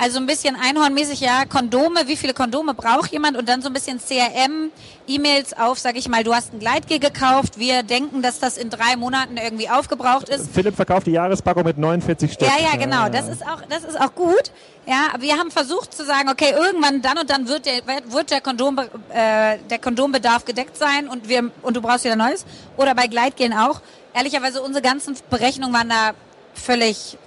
also 0.00 0.18
ein 0.18 0.24
bisschen 0.24 0.56
einhornmäßig, 0.56 1.20
ja, 1.20 1.44
Kondome, 1.44 2.06
wie 2.06 2.16
viele 2.16 2.32
Kondome 2.32 2.72
braucht 2.72 3.12
jemand 3.12 3.36
und 3.36 3.46
dann 3.46 3.60
so 3.60 3.68
ein 3.68 3.74
bisschen 3.74 4.00
CRM, 4.00 4.70
E-Mails 5.06 5.52
auf, 5.58 5.78
sag 5.78 5.96
ich 5.98 6.08
mal, 6.08 6.24
du 6.24 6.34
hast 6.34 6.54
ein 6.54 6.58
Gleitgel 6.58 6.98
gekauft, 6.98 7.58
wir 7.58 7.82
denken, 7.82 8.22
dass 8.22 8.38
das 8.38 8.56
in 8.56 8.70
drei 8.70 8.96
Monaten 8.96 9.36
irgendwie 9.36 9.68
aufgebraucht 9.68 10.30
ist. 10.30 10.48
Philipp 10.54 10.74
verkauft 10.74 11.06
die 11.06 11.12
Jahrespackung 11.12 11.64
mit 11.64 11.76
49 11.76 12.32
Stück. 12.32 12.48
Ja, 12.48 12.54
ja, 12.64 12.78
genau, 12.78 13.10
das 13.10 13.28
ist 13.28 13.46
auch, 13.46 13.60
das 13.68 13.84
ist 13.84 14.00
auch 14.00 14.14
gut. 14.14 14.50
Ja, 14.86 15.20
wir 15.20 15.36
haben 15.36 15.50
versucht 15.50 15.92
zu 15.92 16.06
sagen, 16.06 16.30
okay, 16.30 16.54
irgendwann 16.56 17.02
dann 17.02 17.18
und 17.18 17.28
dann 17.28 17.46
wird 17.46 17.66
der, 17.66 17.82
wird 18.06 18.30
der 18.30 18.40
Kondom, 18.40 18.78
äh, 18.78 19.58
der 19.68 19.78
Kondombedarf 19.78 20.46
gedeckt 20.46 20.78
sein 20.78 21.08
und 21.08 21.28
wir, 21.28 21.50
und 21.60 21.76
du 21.76 21.82
brauchst 21.82 22.04
wieder 22.04 22.16
Neues. 22.16 22.46
Oder 22.78 22.94
bei 22.94 23.06
Gleitgelen 23.06 23.52
auch. 23.52 23.82
Ehrlicherweise, 24.14 24.62
unsere 24.62 24.82
ganzen 24.82 25.14
Berechnungen 25.28 25.74
waren 25.74 25.90
da 25.90 26.12
völlig 26.54 27.18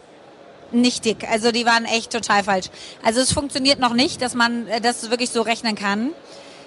nichtig. 0.74 1.28
Also 1.30 1.52
die 1.52 1.66
waren 1.66 1.86
echt 1.86 2.12
total 2.12 2.44
falsch. 2.44 2.68
Also 3.04 3.22
es 3.22 3.32
funktioniert 3.32 3.80
noch 3.80 3.94
nicht, 3.94 4.22
dass 4.22 4.36
man 4.36 4.68
äh, 4.68 4.82
das 4.82 5.10
wirklich 5.10 5.30
so 5.30 5.42
rechnen 5.42 5.76
kann. 5.76 6.12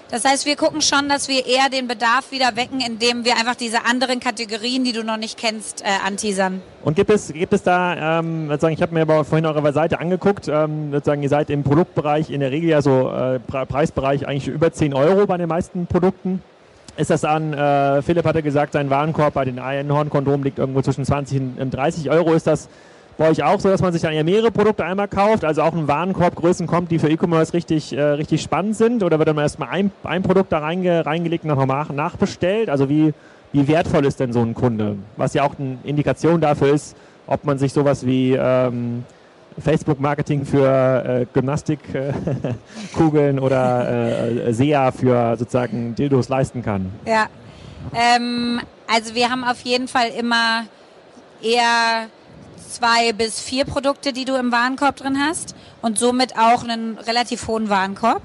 Das 0.09 0.23
heißt, 0.23 0.45
wir 0.45 0.55
gucken 0.55 0.81
schon, 0.81 1.09
dass 1.09 1.27
wir 1.27 1.45
eher 1.45 1.69
den 1.69 1.87
Bedarf 1.87 2.31
wieder 2.31 2.55
wecken, 2.55 2.79
indem 2.79 3.25
wir 3.25 3.33
einfach 3.33 3.55
diese 3.55 3.85
anderen 3.85 4.21
Kategorien, 4.21 4.85
die 4.85 4.93
du 4.93 5.03
noch 5.03 5.17
nicht 5.17 5.37
kennst, 5.37 5.81
äh, 5.81 5.85
anteasern. 6.05 6.61
Und 6.81 6.95
gibt 6.95 7.09
es, 7.09 7.33
gibt 7.33 7.51
es 7.51 7.61
da, 7.63 8.19
ähm, 8.19 8.47
sozusagen, 8.47 8.73
ich 8.73 8.81
habe 8.81 8.93
mir 8.93 9.01
aber 9.01 9.25
vorhin 9.25 9.45
eure 9.45 9.73
Seite 9.73 9.99
angeguckt, 9.99 10.47
ähm, 10.47 10.93
sozusagen, 10.93 11.23
ihr 11.23 11.29
seid 11.29 11.49
im 11.49 11.63
Produktbereich 11.63 12.29
in 12.29 12.39
der 12.39 12.51
Regel 12.51 12.69
ja 12.69 12.81
so 12.81 13.11
äh, 13.11 13.39
Preisbereich 13.39 14.25
eigentlich 14.25 14.47
über 14.47 14.71
10 14.71 14.93
Euro 14.93 15.25
bei 15.27 15.35
den 15.35 15.49
meisten 15.49 15.87
Produkten. 15.87 16.41
Ist 16.95 17.09
das 17.09 17.25
an, 17.25 17.53
äh, 17.53 18.01
Philipp 18.01 18.25
hatte 18.25 18.41
gesagt, 18.41 18.73
sein 18.73 18.89
Warenkorb 18.89 19.33
bei 19.33 19.43
den 19.43 19.59
Einhorn-Kondomen 19.59 20.43
liegt 20.43 20.57
irgendwo 20.57 20.81
zwischen 20.81 21.03
20 21.03 21.59
und 21.59 21.71
30 21.71 22.09
Euro. 22.09 22.33
Ist 22.33 22.47
das 22.47 22.69
bei 23.17 23.29
euch 23.29 23.43
auch 23.43 23.59
so, 23.59 23.69
dass 23.69 23.81
man 23.81 23.93
sich 23.93 24.01
dann 24.01 24.13
eher 24.13 24.23
mehrere 24.23 24.51
Produkte 24.51 24.85
einmal 24.85 25.07
kauft, 25.07 25.43
also 25.43 25.63
auch 25.63 25.73
ein 25.73 25.87
Warenkorb 25.87 26.35
Größen 26.35 26.67
kommt, 26.67 26.91
die 26.91 26.99
für 26.99 27.09
E-Commerce 27.09 27.53
richtig, 27.53 27.93
äh, 27.93 28.01
richtig 28.01 28.41
spannend 28.41 28.75
sind? 28.75 29.03
Oder 29.03 29.17
wird 29.17 29.27
dann 29.27 29.37
erstmal 29.37 29.69
ein, 29.69 29.91
ein 30.03 30.23
Produkt 30.23 30.51
da 30.51 30.59
reinge, 30.59 31.05
reingelegt 31.05 31.43
und 31.43 31.49
nochmal 31.49 31.85
nachbestellt? 31.93 32.69
Also 32.69 32.89
wie, 32.89 33.13
wie 33.51 33.67
wertvoll 33.67 34.05
ist 34.05 34.19
denn 34.19 34.33
so 34.33 34.41
ein 34.41 34.53
Kunde? 34.53 34.97
Was 35.15 35.33
ja 35.33 35.43
auch 35.43 35.57
eine 35.57 35.77
Indikation 35.83 36.41
dafür 36.41 36.73
ist, 36.73 36.95
ob 37.25 37.43
man 37.43 37.57
sich 37.57 37.73
sowas 37.73 38.05
wie 38.05 38.33
ähm, 38.33 39.03
Facebook-Marketing 39.59 40.45
für 40.45 41.03
äh, 41.03 41.25
Gymnastikkugeln 41.33 43.37
äh, 43.37 43.41
oder 43.41 44.47
äh, 44.47 44.53
SEA 44.53 44.91
für 44.91 45.35
sozusagen 45.37 45.95
Dildos 45.95 46.29
leisten 46.29 46.61
kann. 46.61 46.91
Ja, 47.05 47.27
ähm, 47.93 48.61
also 48.87 49.15
wir 49.15 49.29
haben 49.29 49.43
auf 49.43 49.61
jeden 49.61 49.87
Fall 49.87 50.09
immer 50.17 50.65
eher 51.41 52.07
zwei 52.67 53.13
bis 53.13 53.39
vier 53.39 53.65
Produkte, 53.65 54.13
die 54.13 54.25
du 54.25 54.35
im 54.35 54.51
Warenkorb 54.51 54.95
drin 54.97 55.19
hast 55.19 55.55
und 55.81 55.97
somit 55.97 56.37
auch 56.37 56.63
einen 56.63 56.97
relativ 56.97 57.47
hohen 57.47 57.69
Warenkorb. 57.69 58.21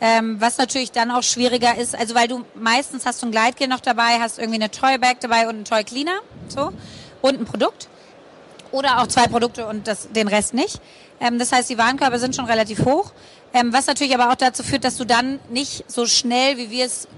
Ähm, 0.00 0.40
was 0.40 0.58
natürlich 0.58 0.92
dann 0.92 1.10
auch 1.10 1.24
schwieriger 1.24 1.76
ist, 1.76 1.98
also 1.98 2.14
weil 2.14 2.28
du 2.28 2.44
meistens 2.54 3.04
hast 3.04 3.20
du 3.20 3.26
ein 3.26 3.32
Gleitgel 3.32 3.66
noch 3.66 3.80
dabei, 3.80 4.20
hast 4.20 4.38
irgendwie 4.38 4.60
eine 4.60 4.70
Toy-Bag 4.70 5.18
dabei 5.20 5.48
und 5.48 5.56
einen 5.56 5.64
Toy-Cleaner 5.64 6.20
so, 6.48 6.72
und 7.20 7.40
ein 7.40 7.44
Produkt. 7.44 7.88
Oder 8.70 9.00
auch 9.00 9.06
zwei 9.06 9.26
Produkte 9.26 9.66
und 9.66 9.88
das, 9.88 10.08
den 10.12 10.28
Rest 10.28 10.54
nicht. 10.54 10.80
Ähm, 11.20 11.38
das 11.38 11.50
heißt, 11.50 11.68
die 11.68 11.78
Warenkörbe 11.78 12.18
sind 12.18 12.36
schon 12.36 12.44
relativ 12.44 12.84
hoch. 12.84 13.12
Ähm, 13.52 13.72
was 13.72 13.86
natürlich 13.86 14.14
aber 14.14 14.30
auch 14.30 14.36
dazu 14.36 14.62
führt, 14.62 14.84
dass 14.84 14.96
du 14.96 15.04
dann 15.04 15.40
nicht 15.48 15.84
so 15.90 16.06
schnell, 16.06 16.58
wie 16.58 16.70
wir 16.70 16.84
es 16.84 17.08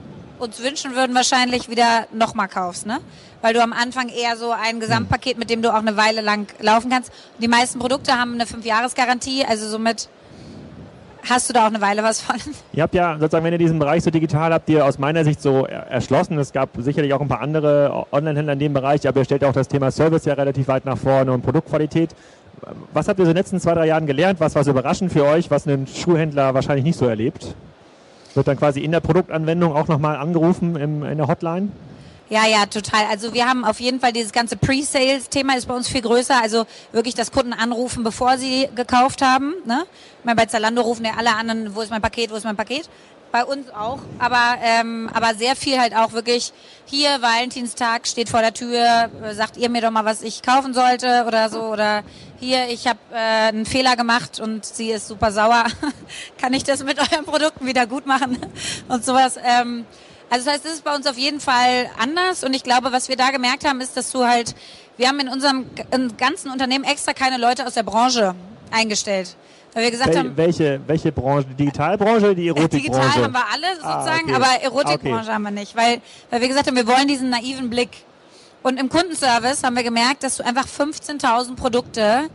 uns 0.40 0.62
wünschen 0.62 0.94
würden, 0.94 1.14
wahrscheinlich 1.14 1.68
wieder 1.68 2.06
nochmal 2.12 2.48
kaufst, 2.48 2.86
ne? 2.86 2.98
Weil 3.42 3.54
du 3.54 3.62
am 3.62 3.72
Anfang 3.72 4.08
eher 4.08 4.36
so 4.36 4.52
ein 4.52 4.80
Gesamtpaket, 4.80 5.38
mit 5.38 5.50
dem 5.50 5.62
du 5.62 5.70
auch 5.70 5.78
eine 5.78 5.96
Weile 5.96 6.20
lang 6.20 6.46
laufen 6.60 6.90
kannst. 6.90 7.10
Die 7.38 7.48
meisten 7.48 7.78
Produkte 7.78 8.12
haben 8.12 8.34
eine 8.34 8.44
5-Jahres-Garantie, 8.44 9.44
also 9.44 9.68
somit 9.68 10.08
hast 11.28 11.48
du 11.48 11.52
da 11.52 11.62
auch 11.64 11.70
eine 11.70 11.80
Weile 11.80 12.02
was 12.02 12.20
von. 12.20 12.36
Ihr 12.72 12.82
habt 12.82 12.94
ja 12.94 13.14
sozusagen, 13.18 13.44
wenn 13.44 13.52
ihr 13.52 13.58
diesen 13.58 13.78
Bereich 13.78 14.02
so 14.02 14.10
digital 14.10 14.52
habt, 14.52 14.68
ihr 14.68 14.84
aus 14.84 14.98
meiner 14.98 15.24
Sicht 15.24 15.40
so 15.42 15.66
erschlossen. 15.66 16.38
Es 16.38 16.52
gab 16.52 16.70
sicherlich 16.78 17.12
auch 17.12 17.20
ein 17.20 17.28
paar 17.28 17.40
andere 17.40 18.06
Online-Händler 18.12 18.54
in 18.54 18.58
dem 18.58 18.72
Bereich, 18.72 19.06
aber 19.06 19.20
ihr 19.20 19.24
stellt 19.24 19.44
auch 19.44 19.52
das 19.52 19.68
Thema 19.68 19.90
Service 19.90 20.24
ja 20.24 20.34
relativ 20.34 20.68
weit 20.68 20.84
nach 20.84 20.98
vorne 20.98 21.32
und 21.32 21.42
Produktqualität. 21.42 22.10
Was 22.92 23.08
habt 23.08 23.18
ihr 23.18 23.24
so 23.24 23.30
in 23.30 23.34
den 23.34 23.40
letzten 23.40 23.60
zwei, 23.60 23.74
drei 23.74 23.86
Jahren 23.86 24.06
gelernt? 24.06 24.40
Was 24.40 24.54
war 24.54 24.64
so 24.64 24.70
überraschend 24.70 25.12
für 25.12 25.24
euch, 25.24 25.50
was 25.50 25.66
ein 25.66 25.86
Schuhhändler 25.86 26.54
wahrscheinlich 26.54 26.84
nicht 26.84 26.98
so 26.98 27.06
erlebt? 27.06 27.54
Wird 28.34 28.48
dann 28.48 28.58
quasi 28.58 28.80
in 28.80 28.92
der 28.92 29.00
Produktanwendung 29.00 29.74
auch 29.74 29.88
nochmal 29.88 30.16
angerufen 30.16 30.76
im, 30.76 31.02
in 31.02 31.18
der 31.18 31.26
Hotline? 31.26 31.70
Ja, 32.30 32.46
ja, 32.46 32.66
total. 32.66 33.06
Also 33.10 33.34
wir 33.34 33.44
haben 33.46 33.64
auf 33.64 33.80
jeden 33.80 33.98
Fall 33.98 34.12
dieses 34.12 34.30
ganze 34.30 34.56
Pre-Sales-Thema 34.56 35.56
ist 35.56 35.66
bei 35.66 35.74
uns 35.74 35.88
viel 35.88 36.00
größer. 36.00 36.40
Also 36.40 36.64
wirklich, 36.92 37.16
dass 37.16 37.32
Kunden 37.32 37.52
anrufen, 37.52 38.04
bevor 38.04 38.38
sie 38.38 38.68
gekauft 38.76 39.20
haben. 39.20 39.54
Ne? 39.66 39.84
Ich 40.20 40.24
meine, 40.24 40.36
bei 40.36 40.46
Zalando 40.46 40.82
rufen 40.82 41.04
ja 41.04 41.14
alle 41.18 41.34
an, 41.34 41.74
wo 41.74 41.80
ist 41.80 41.90
mein 41.90 42.00
Paket, 42.00 42.30
wo 42.30 42.36
ist 42.36 42.44
mein 42.44 42.56
Paket. 42.56 42.88
Bei 43.32 43.44
uns 43.44 43.70
auch. 43.70 44.00
Aber, 44.18 44.56
ähm, 44.62 45.08
aber 45.12 45.34
sehr 45.34 45.54
viel 45.54 45.78
halt 45.78 45.94
auch 45.94 46.12
wirklich, 46.12 46.52
hier 46.86 47.22
Valentinstag 47.22 48.08
steht 48.08 48.28
vor 48.28 48.40
der 48.40 48.52
Tür, 48.52 49.08
sagt 49.32 49.56
ihr 49.56 49.68
mir 49.68 49.82
doch 49.82 49.92
mal, 49.92 50.04
was 50.04 50.22
ich 50.22 50.42
kaufen 50.42 50.74
sollte 50.74 51.24
oder 51.26 51.48
so. 51.48 51.62
Oder 51.62 52.02
hier, 52.40 52.68
ich 52.68 52.88
habe 52.88 52.98
äh, 53.12 53.48
einen 53.48 53.66
Fehler 53.66 53.94
gemacht 53.94 54.40
und 54.40 54.64
sie 54.64 54.90
ist 54.90 55.06
super 55.06 55.30
sauer. 55.30 55.64
Kann 56.40 56.52
ich 56.54 56.64
das 56.64 56.82
mit 56.82 56.98
euren 56.98 57.24
Produkten 57.24 57.66
wieder 57.66 57.86
gut 57.86 58.06
machen? 58.06 58.38
und 58.88 59.04
sowas. 59.04 59.36
Ähm, 59.42 59.86
also 60.30 60.44
das 60.44 60.54
heißt, 60.54 60.66
es 60.66 60.72
ist 60.74 60.84
bei 60.84 60.94
uns 60.94 61.06
auf 61.06 61.18
jeden 61.18 61.40
Fall 61.40 61.90
anders 61.98 62.44
und 62.44 62.54
ich 62.54 62.62
glaube, 62.62 62.92
was 62.92 63.08
wir 63.08 63.16
da 63.16 63.30
gemerkt 63.30 63.64
haben, 63.64 63.80
ist, 63.80 63.96
dass 63.96 64.10
du 64.12 64.26
halt, 64.26 64.54
wir 64.96 65.08
haben 65.08 65.18
in 65.18 65.28
unserem 65.28 65.66
ganzen 66.16 66.50
Unternehmen 66.50 66.84
extra 66.84 67.12
keine 67.12 67.36
Leute 67.36 67.66
aus 67.66 67.74
der 67.74 67.82
Branche 67.82 68.34
eingestellt. 68.70 69.36
Weil 69.72 69.84
wir 69.84 69.90
gesagt 69.90 70.10
Wel 70.10 70.18
haben, 70.18 70.36
welche, 70.36 70.80
welche 70.86 71.12
Branche? 71.12 71.46
Die 71.48 71.54
Digitalbranche 71.54 72.26
oder 72.26 72.34
die 72.34 72.48
Erotikbranche? 72.48 73.08
Digital 73.08 73.24
haben 73.24 73.32
wir 73.32 73.46
alle 73.52 73.66
ah, 73.82 74.02
sozusagen, 74.02 74.32
ah, 74.32 74.36
okay. 74.36 74.44
aber 74.44 74.62
Erotikbranche 74.62 75.22
okay. 75.24 75.32
haben 75.32 75.42
wir 75.42 75.50
nicht, 75.50 75.76
weil, 75.76 76.00
weil 76.30 76.40
wir 76.40 76.48
gesagt 76.48 76.66
haben, 76.66 76.76
wir 76.76 76.86
wollen 76.86 77.06
diesen 77.06 77.30
naiven 77.30 77.70
Blick. 77.70 77.90
Und 78.62 78.78
im 78.78 78.88
Kundenservice 78.88 79.62
haben 79.62 79.76
wir 79.76 79.82
gemerkt, 79.82 80.22
dass 80.22 80.36
du 80.36 80.44
einfach 80.44 80.66
15.000 80.66 81.56
Produkte 81.56 82.28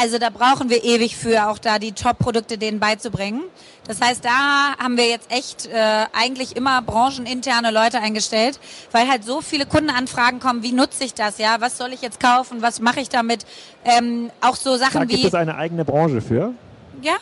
also 0.00 0.18
da 0.18 0.30
brauchen 0.30 0.70
wir 0.70 0.84
ewig 0.84 1.16
für, 1.16 1.48
auch 1.48 1.58
da 1.58 1.78
die 1.78 1.92
Top-Produkte 1.92 2.58
denen 2.58 2.80
beizubringen. 2.80 3.42
Das 3.86 4.00
heißt, 4.00 4.24
da 4.24 4.76
haben 4.78 4.96
wir 4.96 5.08
jetzt 5.08 5.32
echt 5.32 5.66
äh, 5.66 6.06
eigentlich 6.12 6.54
immer 6.56 6.80
brancheninterne 6.82 7.70
Leute 7.70 7.98
eingestellt, 7.98 8.60
weil 8.92 9.08
halt 9.08 9.24
so 9.24 9.40
viele 9.40 9.66
Kundenanfragen 9.66 10.38
kommen, 10.38 10.62
wie 10.62 10.72
nutze 10.72 11.04
ich 11.04 11.14
das, 11.14 11.38
ja, 11.38 11.56
was 11.60 11.76
soll 11.76 11.92
ich 11.92 12.02
jetzt 12.02 12.20
kaufen, 12.20 12.62
was 12.62 12.80
mache 12.80 13.00
ich 13.00 13.08
damit, 13.08 13.46
ähm, 13.84 14.30
auch 14.40 14.56
so 14.56 14.76
Sachen 14.76 14.94
da 14.94 15.00
gibt 15.00 15.12
wie... 15.12 15.22
gibt 15.22 15.34
es 15.34 15.34
eine 15.34 15.56
eigene 15.56 15.84
Branche 15.84 16.20
für? 16.20 16.52
Ja. 17.02 17.14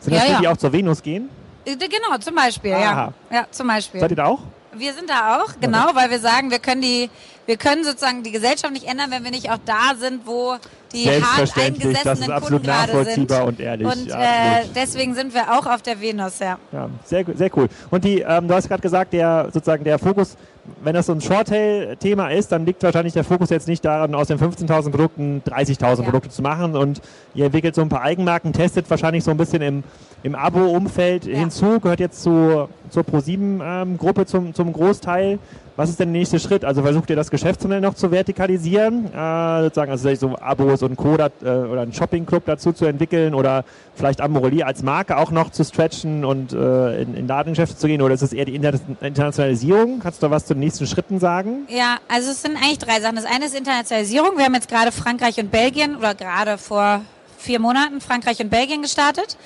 Sind 0.00 0.14
das 0.14 0.22
ja, 0.22 0.26
die, 0.26 0.32
ja. 0.32 0.40
die 0.40 0.48
auch 0.48 0.56
zur 0.56 0.72
Venus 0.72 1.02
gehen? 1.02 1.28
Äh, 1.64 1.76
genau, 1.76 2.18
zum 2.20 2.34
Beispiel, 2.34 2.72
Aha. 2.72 3.12
ja. 3.30 3.36
Ja, 3.36 3.46
zum 3.50 3.66
Beispiel. 3.66 4.00
Seid 4.00 4.10
ihr 4.10 4.16
da 4.16 4.26
auch? 4.26 4.40
Wir 4.76 4.92
sind 4.92 5.08
da 5.08 5.38
auch, 5.40 5.52
genau, 5.60 5.94
weil 5.94 6.10
wir 6.10 6.18
sagen, 6.18 6.50
wir 6.50 6.58
können 6.58 6.82
die, 6.82 7.08
wir 7.46 7.56
können 7.56 7.84
sozusagen 7.84 8.22
die 8.22 8.30
Gesellschaft 8.30 8.72
nicht 8.72 8.86
ändern, 8.86 9.10
wenn 9.10 9.24
wir 9.24 9.30
nicht 9.30 9.50
auch 9.50 9.58
da 9.64 9.94
sind, 9.98 10.26
wo 10.26 10.56
die 10.92 11.08
hart 11.08 11.58
eingesessenen 11.58 12.40
Kunden 12.40 12.62
gerade 12.62 13.04
sind. 13.04 13.30
und 13.30 13.60
ehrlich. 13.60 13.86
Und 13.86 14.06
ja, 14.06 14.60
äh, 14.60 14.64
deswegen 14.74 15.14
sind 15.14 15.34
wir 15.34 15.52
auch 15.52 15.66
auf 15.66 15.82
der 15.82 16.00
Venus, 16.00 16.38
ja. 16.38 16.58
Ja, 16.72 16.88
sehr, 17.04 17.24
sehr 17.34 17.50
cool. 17.56 17.68
Und 17.90 18.04
die, 18.04 18.20
ähm, 18.20 18.48
du 18.48 18.54
hast 18.54 18.68
gerade 18.68 18.82
gesagt, 18.82 19.12
der 19.12 19.48
sozusagen 19.52 19.84
der 19.84 19.98
Fokus, 19.98 20.36
wenn 20.82 20.94
das 20.94 21.06
so 21.06 21.12
ein 21.12 21.20
Shorttail-Thema 21.20 22.28
ist, 22.28 22.52
dann 22.52 22.66
liegt 22.66 22.82
wahrscheinlich 22.82 23.12
der 23.12 23.24
Fokus 23.24 23.50
jetzt 23.50 23.68
nicht 23.68 23.84
daran, 23.84 24.14
aus 24.14 24.28
den 24.28 24.38
15.000 24.38 24.90
Produkten 24.90 25.42
30.000 25.46 25.80
ja. 25.80 26.02
Produkte 26.02 26.30
zu 26.30 26.42
machen. 26.42 26.76
Und 26.76 27.00
ihr 27.34 27.46
entwickelt 27.46 27.74
so 27.74 27.82
ein 27.82 27.88
paar 27.88 28.02
Eigenmarken, 28.02 28.52
testet 28.52 28.88
wahrscheinlich 28.90 29.24
so 29.24 29.30
ein 29.30 29.36
bisschen 29.36 29.62
im, 29.62 29.84
im 30.22 30.34
Abo-Umfeld 30.34 31.26
ja. 31.26 31.38
hinzu, 31.38 31.80
gehört 31.80 32.00
jetzt 32.00 32.22
zu, 32.22 32.68
zur 32.90 33.02
Pro7-Gruppe 33.02 34.20
ähm, 34.22 34.26
zum, 34.26 34.54
zum 34.54 34.72
Großteil. 34.72 35.38
Was 35.76 35.90
ist 35.90 35.98
denn 35.98 36.12
der 36.12 36.20
nächste 36.20 36.38
Schritt? 36.38 36.64
Also 36.64 36.82
versucht 36.82 37.10
ihr 37.10 37.16
das 37.16 37.32
Geschäftsmodell 37.32 37.80
noch 37.80 37.94
zu 37.94 38.12
vertikalisieren, 38.12 39.06
äh, 39.06 39.62
sozusagen 39.64 39.90
also 39.90 40.14
so 40.14 40.38
Abos 40.38 40.84
und 40.84 40.94
Co. 40.96 41.16
Dat, 41.16 41.32
äh, 41.42 41.48
oder 41.48 41.80
einen 41.80 41.92
Shopping-Club 41.92 42.44
dazu 42.46 42.72
zu 42.72 42.84
entwickeln 42.84 43.34
oder 43.34 43.64
vielleicht 43.96 44.20
Amorelli 44.20 44.62
als 44.62 44.84
Marke 44.84 45.16
auch 45.16 45.32
noch 45.32 45.50
zu 45.50 45.64
stretchen 45.64 46.24
und 46.24 46.52
äh, 46.52 47.02
in, 47.02 47.14
in 47.14 47.26
Ladengeschäfte 47.26 47.76
zu 47.76 47.88
gehen 47.88 48.02
oder 48.02 48.14
ist 48.14 48.22
es 48.22 48.32
eher 48.32 48.44
die 48.44 48.54
Inter 48.54 48.74
Internationalisierung? 49.00 49.98
Kannst 49.98 50.22
du 50.22 50.26
da 50.26 50.30
was 50.30 50.46
zu 50.46 50.53
den 50.54 50.60
nächsten 50.60 50.86
Schritten 50.86 51.20
sagen? 51.20 51.66
Ja, 51.68 51.98
also 52.08 52.30
es 52.30 52.42
sind 52.42 52.56
eigentlich 52.56 52.78
drei 52.78 53.00
Sachen. 53.00 53.16
Das 53.16 53.24
eine 53.24 53.46
ist 53.46 53.54
Internationalisierung. 53.54 54.36
Wir 54.36 54.44
haben 54.44 54.54
jetzt 54.54 54.68
gerade 54.68 54.92
Frankreich 54.92 55.38
und 55.38 55.50
Belgien 55.50 55.96
oder 55.96 56.14
gerade 56.14 56.58
vor 56.58 57.02
vier 57.38 57.60
Monaten 57.60 58.00
Frankreich 58.00 58.40
und 58.40 58.50
Belgien 58.50 58.82
gestartet. 58.82 59.36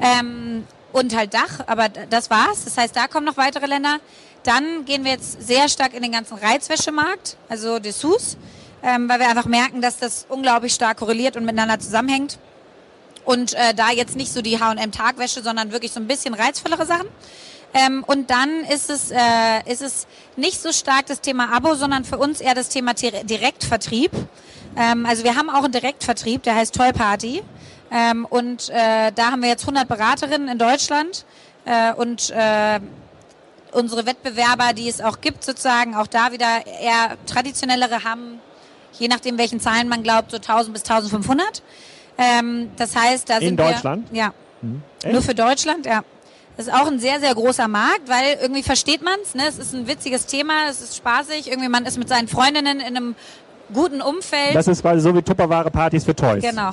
Ähm, 0.00 0.64
und 0.92 1.16
halt 1.16 1.32
Dach, 1.34 1.60
aber 1.66 1.88
das 1.88 2.30
war's. 2.30 2.64
Das 2.64 2.76
heißt, 2.76 2.94
da 2.94 3.08
kommen 3.08 3.26
noch 3.26 3.36
weitere 3.36 3.66
Länder. 3.66 3.98
Dann 4.42 4.84
gehen 4.84 5.04
wir 5.04 5.12
jetzt 5.12 5.46
sehr 5.46 5.68
stark 5.68 5.94
in 5.94 6.02
den 6.02 6.12
ganzen 6.12 6.36
Reizwäschemarkt, 6.36 7.36
also 7.48 7.78
Dessous, 7.78 8.36
ähm, 8.82 9.08
weil 9.08 9.20
wir 9.20 9.28
einfach 9.28 9.46
merken, 9.46 9.80
dass 9.80 9.98
das 9.98 10.26
unglaublich 10.28 10.74
stark 10.74 10.98
korreliert 10.98 11.36
und 11.36 11.44
miteinander 11.44 11.78
zusammenhängt. 11.78 12.38
Und 13.24 13.54
äh, 13.54 13.72
da 13.74 13.90
jetzt 13.90 14.16
nicht 14.16 14.32
so 14.32 14.42
die 14.42 14.58
H&M-Tagwäsche, 14.58 15.42
sondern 15.42 15.70
wirklich 15.70 15.92
so 15.92 16.00
ein 16.00 16.08
bisschen 16.08 16.34
reizvollere 16.34 16.86
Sachen. 16.86 17.06
Ähm, 17.74 18.04
und 18.06 18.30
dann 18.30 18.64
ist 18.64 18.90
es, 18.90 19.10
äh, 19.10 19.16
ist 19.66 19.82
es 19.82 20.06
nicht 20.36 20.60
so 20.60 20.72
stark 20.72 21.06
das 21.06 21.20
Thema 21.20 21.54
Abo, 21.54 21.74
sondern 21.74 22.04
für 22.04 22.18
uns 22.18 22.40
eher 22.40 22.54
das 22.54 22.68
Thema 22.68 22.92
Direktvertrieb. 22.94 24.10
Ähm, 24.76 25.06
also 25.06 25.24
wir 25.24 25.36
haben 25.36 25.48
auch 25.48 25.64
einen 25.64 25.72
Direktvertrieb, 25.72 26.42
der 26.42 26.54
heißt 26.54 26.74
Toy 26.74 26.92
Party. 26.92 27.42
Ähm, 27.90 28.26
und 28.28 28.68
äh, 28.70 29.12
da 29.14 29.32
haben 29.32 29.42
wir 29.42 29.48
jetzt 29.48 29.62
100 29.62 29.88
Beraterinnen 29.88 30.48
in 30.48 30.58
Deutschland. 30.58 31.24
Äh, 31.64 31.92
und 31.94 32.30
äh, 32.30 32.80
unsere 33.72 34.06
Wettbewerber, 34.06 34.72
die 34.74 34.88
es 34.88 35.00
auch 35.00 35.20
gibt, 35.20 35.44
sozusagen 35.44 35.94
auch 35.94 36.06
da 36.06 36.32
wieder 36.32 36.66
eher 36.66 37.16
traditionellere 37.26 38.04
haben, 38.04 38.40
je 38.98 39.08
nachdem 39.08 39.38
welchen 39.38 39.60
Zahlen 39.60 39.88
man 39.88 40.02
glaubt, 40.02 40.30
so 40.30 40.36
1000 40.36 40.74
bis 40.74 40.82
1500. 40.82 41.62
Ähm, 42.18 42.70
das 42.76 42.94
heißt, 42.94 43.28
da 43.28 43.38
In 43.38 43.48
sind 43.48 43.60
Deutschland? 43.60 44.12
wir 44.12 44.18
ja 44.18 44.34
hm. 44.60 44.82
nur 45.10 45.22
für 45.22 45.34
Deutschland, 45.34 45.86
ja. 45.86 46.04
Das 46.56 46.66
ist 46.66 46.72
auch 46.72 46.86
ein 46.86 46.98
sehr, 46.98 47.18
sehr 47.20 47.34
großer 47.34 47.66
Markt, 47.66 48.08
weil 48.08 48.38
irgendwie 48.40 48.62
versteht 48.62 49.02
man 49.02 49.18
es. 49.22 49.34
Ne? 49.34 49.44
Es 49.48 49.58
ist 49.58 49.74
ein 49.74 49.88
witziges 49.88 50.26
Thema, 50.26 50.68
es 50.68 50.82
ist 50.82 50.96
spaßig. 50.96 51.48
Irgendwie 51.48 51.68
man 51.68 51.86
ist 51.86 51.98
mit 51.98 52.08
seinen 52.08 52.28
Freundinnen 52.28 52.80
in 52.80 52.96
einem 52.96 53.14
guten 53.72 54.02
Umfeld. 54.02 54.54
Das 54.54 54.68
ist 54.68 54.82
quasi 54.82 55.00
so 55.00 55.14
wie 55.14 55.22
Tupperware-Partys 55.22 56.04
für 56.04 56.14
Toys. 56.14 56.42
Genau. 56.42 56.70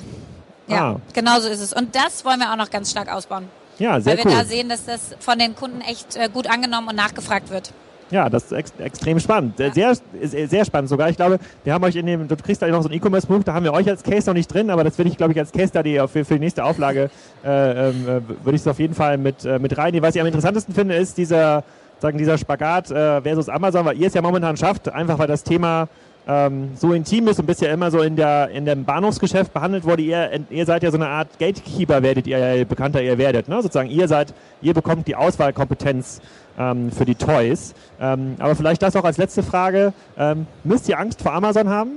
Ja, 0.68 0.92
ah. 0.92 1.02
genau 1.14 1.40
so 1.40 1.48
ist 1.48 1.62
es. 1.62 1.74
Und 1.74 1.96
das 1.96 2.26
wollen 2.26 2.40
wir 2.40 2.52
auch 2.52 2.58
noch 2.58 2.70
ganz 2.70 2.92
stark 2.92 3.12
ausbauen. 3.12 3.48
Ja, 3.80 4.00
sehr 4.02 4.18
Weil 4.18 4.26
wir 4.26 4.32
da 4.32 4.46
sehen, 4.46 4.68
dass 4.70 4.86
das 4.86 5.16
von 5.20 5.40
den 5.40 5.56
Kunden 5.56 5.82
echt 5.82 6.18
äh, 6.18 6.30
gut 6.32 6.48
angenommen 6.48 6.90
und 6.90 6.96
nachgefragt 6.96 7.50
wird. 7.50 7.72
Ja, 8.12 8.30
das 8.30 8.46
ist 8.46 8.52
ex 8.54 8.74
extrem 8.80 9.20
spannend. 9.20 9.58
Sehr, 9.58 9.96
sehr 10.22 10.66
spannend 10.66 10.90
sogar. 10.90 11.10
Ich 11.10 11.16
glaube, 11.16 11.40
wir 11.64 11.74
haben 11.74 11.84
euch 11.84 11.96
in 11.96 12.06
dem, 12.06 12.28
du 12.28 12.36
kriegst 12.36 12.62
da 12.62 12.68
noch 12.68 12.82
so 12.82 12.90
ein 12.90 12.96
E-Commerce-Buch, 12.96 13.44
da 13.44 13.54
haben 13.54 13.64
wir 13.64 13.74
euch 13.74 13.88
als 13.88 14.02
Case 14.04 14.28
noch 14.28 14.34
nicht 14.34 14.52
drin, 14.52 14.70
aber 14.70 14.84
das 14.84 14.98
würde 14.98 15.10
ich, 15.10 15.18
glaube 15.18 15.34
ich, 15.34 15.40
als 15.40 15.52
Case-Study 15.52 16.02
für, 16.08 16.26
für 16.26 16.34
die 16.36 16.40
nächste 16.40 16.64
Auflage, 16.64 17.10
äh, 17.46 17.90
ähm, 17.90 18.04
äh, 18.04 18.22
würde 18.44 18.56
ich 18.56 18.62
es 18.62 18.68
auf 18.68 18.80
jeden 18.80 18.96
Fall 18.96 19.18
mit, 19.18 19.46
äh, 19.46 19.60
mit 19.60 19.78
reinnehmen. 19.78 20.08
Was 20.08 20.16
ich 20.16 20.22
am 20.22 20.28
interessantesten 20.28 20.74
finde, 20.74 20.96
ist 20.96 21.18
dieser, 21.18 21.64
sagen, 22.00 22.18
dieser 22.18 22.38
Spagat 22.38 22.90
äh, 22.90 23.22
versus 23.22 23.50
Amazon, 23.50 23.86
weil 23.86 23.98
ihr 23.98 24.08
es 24.08 24.14
ja 24.14 24.22
momentan 24.22 24.58
schafft, 24.58 24.90
einfach 24.90 25.20
weil 25.20 25.28
das 25.28 25.44
Thema 25.44 25.88
ähm, 26.30 26.70
so 26.76 26.94
intim 26.94 27.28
ist 27.28 27.40
und 27.40 27.48
bisher 27.48 27.74
immer 27.74 27.90
so 27.90 28.02
in, 28.02 28.16
der, 28.16 28.50
in 28.50 28.64
dem 28.64 28.86
Bahnhofsgeschäft 28.86 29.52
behandelt 29.52 29.84
wurde. 29.84 30.04
Ihr, 30.04 30.40
ihr 30.52 30.66
seid 30.68 30.84
ja 30.84 30.92
so 30.92 30.98
eine 30.98 31.08
Art 31.08 31.40
Gatekeeper, 31.40 32.04
werdet 32.04 32.28
ihr 32.28 32.38
ja 32.38 32.64
bekannter 32.66 33.02
ihr 33.02 33.18
werdet. 33.18 33.48
Ne? 33.50 33.56
Sozusagen, 33.64 33.90
ihr 33.90 34.08
seid, 34.08 34.36
ihr 34.62 34.76
bekommt 34.76 35.08
die 35.08 35.16
Auswahlkompetenz 35.16 36.22
ähm, 36.60 36.92
für 36.92 37.06
die 37.06 37.16
Toys. 37.16 37.74
Ähm, 38.00 38.36
aber 38.38 38.56
vielleicht 38.56 38.84
das 38.84 38.96
auch 38.96 39.06
als 39.06 39.18
letzte 39.18 39.42
Frage. 39.42 39.92
Ähm, 40.20 40.46
müsst 40.64 40.88
ihr 40.88 41.00
Angst 41.00 41.20
vor 41.20 41.34
Amazon 41.34 41.68
haben? 41.68 41.94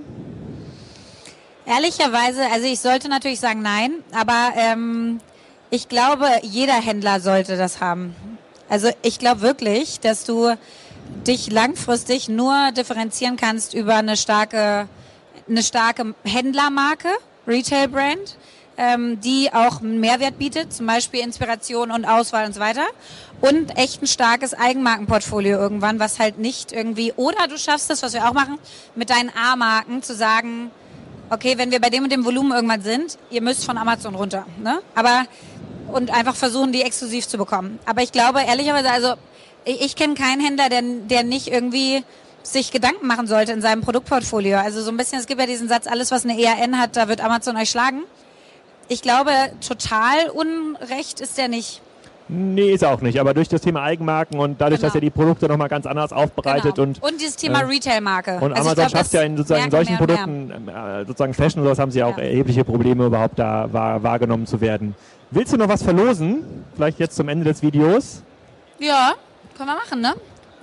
Ehrlicherweise, 1.66 2.40
also 2.52 2.66
ich 2.66 2.80
sollte 2.80 3.10
natürlich 3.10 3.38
sagen 3.38 3.60
nein, 3.60 3.92
aber 4.18 4.52
ähm, 4.56 5.20
ich 5.68 5.90
glaube, 5.90 6.24
jeder 6.40 6.74
Händler 6.74 7.20
sollte 7.20 7.58
das 7.58 7.82
haben. 7.82 8.16
Also 8.70 8.88
ich 9.02 9.18
glaube 9.18 9.42
wirklich, 9.42 10.00
dass 10.00 10.24
du 10.24 10.54
dich 11.26 11.50
langfristig 11.50 12.28
nur 12.28 12.72
differenzieren 12.72 13.36
kannst 13.36 13.74
über 13.74 13.96
eine 13.96 14.16
starke, 14.16 14.88
eine 15.48 15.62
starke 15.62 16.14
Händlermarke, 16.24 17.08
Retail-Brand, 17.46 18.36
ähm, 18.76 19.20
die 19.20 19.50
auch 19.52 19.80
einen 19.80 20.00
Mehrwert 20.00 20.38
bietet, 20.38 20.72
zum 20.72 20.86
Beispiel 20.86 21.20
Inspiration 21.20 21.90
und 21.90 22.04
Auswahl 22.04 22.46
und 22.46 22.54
so 22.54 22.60
weiter. 22.60 22.86
Und 23.40 23.76
echt 23.76 24.02
ein 24.02 24.06
starkes 24.06 24.54
Eigenmarkenportfolio 24.54 25.58
irgendwann, 25.58 25.98
was 25.98 26.18
halt 26.18 26.38
nicht 26.38 26.72
irgendwie, 26.72 27.12
oder 27.16 27.48
du 27.48 27.58
schaffst 27.58 27.90
das, 27.90 28.02
was 28.02 28.14
wir 28.14 28.28
auch 28.28 28.32
machen, 28.32 28.58
mit 28.94 29.10
deinen 29.10 29.30
A-Marken 29.30 30.02
zu 30.02 30.14
sagen, 30.14 30.70
okay, 31.30 31.58
wenn 31.58 31.70
wir 31.70 31.80
bei 31.80 31.90
dem 31.90 32.04
und 32.04 32.12
dem 32.12 32.24
Volumen 32.24 32.52
irgendwann 32.52 32.82
sind, 32.82 33.18
ihr 33.30 33.42
müsst 33.42 33.64
von 33.64 33.78
Amazon 33.78 34.14
runter. 34.14 34.46
Ne? 34.62 34.80
Aber 34.94 35.24
und 35.88 36.10
einfach 36.10 36.34
versuchen, 36.34 36.72
die 36.72 36.82
exklusiv 36.82 37.28
zu 37.28 37.38
bekommen. 37.38 37.78
Aber 37.84 38.02
ich 38.02 38.12
glaube, 38.12 38.40
ehrlicherweise, 38.42 38.90
also 38.90 39.14
ich, 39.64 39.96
kenne 39.96 40.14
keinen 40.14 40.40
Händler, 40.40 40.68
der, 40.68 40.82
der 40.82 41.22
nicht 41.24 41.48
irgendwie 41.48 42.04
sich 42.42 42.72
Gedanken 42.72 43.06
machen 43.06 43.26
sollte 43.26 43.52
in 43.52 43.60
seinem 43.60 43.82
Produktportfolio. 43.82 44.58
Also 44.58 44.82
so 44.82 44.90
ein 44.90 44.96
bisschen, 44.96 45.18
es 45.18 45.26
gibt 45.26 45.40
ja 45.40 45.46
diesen 45.46 45.68
Satz, 45.68 45.86
alles 45.86 46.10
was 46.10 46.24
eine 46.24 46.40
ERN 46.40 46.78
hat, 46.78 46.96
da 46.96 47.08
wird 47.08 47.22
Amazon 47.22 47.56
euch 47.56 47.70
schlagen. 47.70 48.02
Ich 48.88 49.02
glaube, 49.02 49.30
total 49.66 50.28
unrecht 50.34 51.20
ist 51.20 51.38
der 51.38 51.48
nicht. 51.48 51.80
Nee, 52.28 52.72
ist 52.72 52.84
auch 52.84 53.00
nicht. 53.00 53.20
Aber 53.20 53.34
durch 53.34 53.48
das 53.48 53.60
Thema 53.60 53.82
Eigenmarken 53.82 54.38
und 54.38 54.60
dadurch, 54.60 54.80
genau. 54.80 54.88
dass 54.88 54.94
er 54.94 55.00
die 55.00 55.10
Produkte 55.10 55.48
nochmal 55.48 55.68
ganz 55.68 55.86
anders 55.86 56.12
aufbereitet 56.12 56.76
genau. 56.76 56.88
und 56.88 57.02
und 57.02 57.20
dieses 57.20 57.36
Thema 57.36 57.60
äh, 57.60 57.64
Retail-Marke. 57.64 58.38
Und 58.40 58.52
also 58.52 58.70
Amazon 58.70 58.74
glaub, 58.74 58.90
schafft 58.90 59.12
ja 59.12 59.22
in 59.22 59.36
sozusagen 59.36 59.70
solchen 59.70 59.96
Produkten, 59.98 60.50
äh, 60.68 61.04
sozusagen 61.04 61.34
Fashion 61.34 61.60
oder 61.60 61.70
sowas, 61.70 61.78
haben 61.78 61.90
sie 61.90 62.02
auch 62.02 62.16
ja. 62.16 62.24
erhebliche 62.24 62.64
Probleme 62.64 63.06
überhaupt 63.06 63.38
da 63.38 63.72
wahr, 63.72 64.02
wahrgenommen 64.02 64.46
zu 64.46 64.60
werden. 64.60 64.94
Willst 65.30 65.52
du 65.52 65.56
noch 65.56 65.68
was 65.68 65.82
verlosen? 65.82 66.44
Vielleicht 66.74 66.98
jetzt 66.98 67.16
zum 67.16 67.28
Ende 67.28 67.44
des 67.44 67.62
Videos? 67.62 68.22
Ja, 68.78 69.14
können 69.64 69.76
wir 69.76 69.82
machen, 69.84 70.00
ne? 70.00 70.14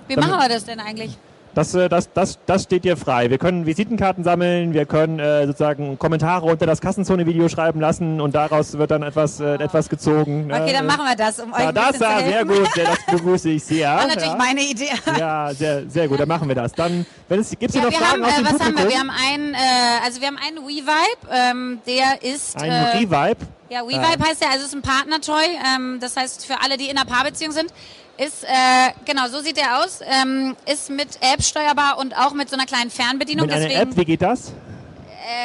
Wie 0.08 0.14
Dann 0.14 0.28
machen 0.28 0.40
wir 0.40 0.48
das 0.48 0.64
denn 0.64 0.80
eigentlich? 0.80 1.16
Das, 1.54 1.74
äh, 1.74 1.88
das, 1.88 2.12
das, 2.12 2.38
das 2.46 2.62
steht 2.62 2.84
dir 2.84 2.96
frei. 2.96 3.28
Wir 3.28 3.38
können 3.38 3.66
Visitenkarten 3.66 4.22
sammeln, 4.22 4.72
wir 4.72 4.86
können 4.86 5.18
äh, 5.18 5.46
sozusagen 5.46 5.98
Kommentare 5.98 6.46
unter 6.46 6.64
das 6.64 6.80
Kassenzone-Video 6.80 7.48
schreiben 7.48 7.80
lassen 7.80 8.20
und 8.20 8.36
daraus 8.36 8.78
wird 8.78 8.92
dann 8.92 9.02
etwas, 9.02 9.40
äh, 9.40 9.54
etwas 9.54 9.88
gezogen. 9.88 10.48
Okay, 10.52 10.72
dann 10.72 10.86
machen 10.86 11.04
wir 11.04 11.16
das, 11.16 11.40
um 11.40 11.52
euch 11.52 11.60
ja, 11.60 11.72
Das 11.72 11.98
war 11.98 12.20
sehr 12.20 12.44
gut, 12.44 12.68
das 12.76 12.98
begrüße 13.10 13.48
ich 13.50 13.64
sehr. 13.64 13.90
Das 13.90 14.00
war 14.02 14.08
natürlich 14.08 14.30
ja. 14.30 14.36
meine 14.36 14.60
Idee. 14.60 14.90
Ja, 15.18 15.52
sehr, 15.52 15.90
sehr 15.90 16.06
gut, 16.06 16.20
dann 16.20 16.28
machen 16.28 16.46
wir 16.46 16.54
das. 16.54 16.72
Dann, 16.72 17.04
wenn 17.28 17.40
es, 17.40 17.50
gibt's 17.58 17.74
ja, 17.74 17.82
noch 17.82 17.92
Fragen 17.92 18.22
haben, 18.22 18.24
aus 18.24 18.32
äh, 18.32 18.36
dem 18.36 18.44
Was 18.44 18.52
Publikum? 18.52 18.78
haben 18.78 18.84
wir? 18.84 18.90
Wir 18.90 18.98
haben 19.00 19.10
einen, 19.10 19.54
äh, 19.54 20.04
also 20.04 20.20
wir 20.20 20.28
haben 20.28 20.38
einen 20.38 20.58
WeVibe, 20.58 21.32
ähm, 21.32 21.80
der 21.86 22.22
ist... 22.22 22.56
Ein 22.62 22.70
äh, 22.70 22.96
Revibe? 22.96 23.46
Ja, 23.70 23.86
WeVibe 23.86 24.24
heißt 24.24 24.42
ja, 24.42 24.48
also 24.50 24.62
es 24.62 24.66
ist 24.66 24.74
ein 24.74 24.82
Partner-Toy, 24.82 25.44
ähm, 25.76 25.98
das 26.00 26.16
heißt 26.16 26.46
für 26.46 26.60
alle, 26.60 26.76
die 26.76 26.88
in 26.88 26.96
einer 26.96 27.06
Paarbeziehung 27.06 27.52
sind, 27.52 27.72
ist, 28.20 28.44
äh, 28.44 28.92
genau, 29.04 29.28
so 29.28 29.40
sieht 29.40 29.58
er 29.58 29.82
aus. 29.82 30.00
Ähm, 30.02 30.56
ist 30.70 30.90
mit 30.90 31.18
App 31.20 31.42
steuerbar 31.42 31.98
und 31.98 32.16
auch 32.16 32.32
mit 32.32 32.50
so 32.50 32.56
einer 32.56 32.66
kleinen 32.66 32.90
Fernbedienung. 32.90 33.46
Mit 33.46 33.54
einer 33.54 33.66
Deswegen, 33.66 33.90
App, 33.90 33.96
wie 33.96 34.04
geht 34.04 34.22
das? 34.22 34.52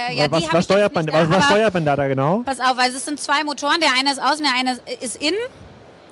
Äh, 0.10 0.16
ja, 0.16 0.32
was, 0.32 0.52
was 0.52 0.66
steuert 0.66 0.94
man, 0.94 1.08
was, 1.12 1.30
was 1.30 1.46
steuert 1.46 1.74
man 1.74 1.86
da, 1.86 1.96
da 1.96 2.08
genau? 2.08 2.42
Pass 2.46 2.60
auf, 2.60 2.78
weil 2.78 2.92
es 2.92 3.06
sind 3.06 3.20
zwei 3.20 3.44
Motoren. 3.44 3.80
Der 3.80 3.92
eine 3.98 4.12
ist 4.12 4.22
außen, 4.22 4.44
der 4.44 4.54
eine 4.54 4.80
ist 5.02 5.22
innen. 5.22 5.40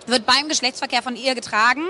Wird 0.08 0.26
beim 0.26 0.48
Geschlechtsverkehr 0.48 1.02
von 1.02 1.16
ihr 1.16 1.36
getragen. 1.36 1.84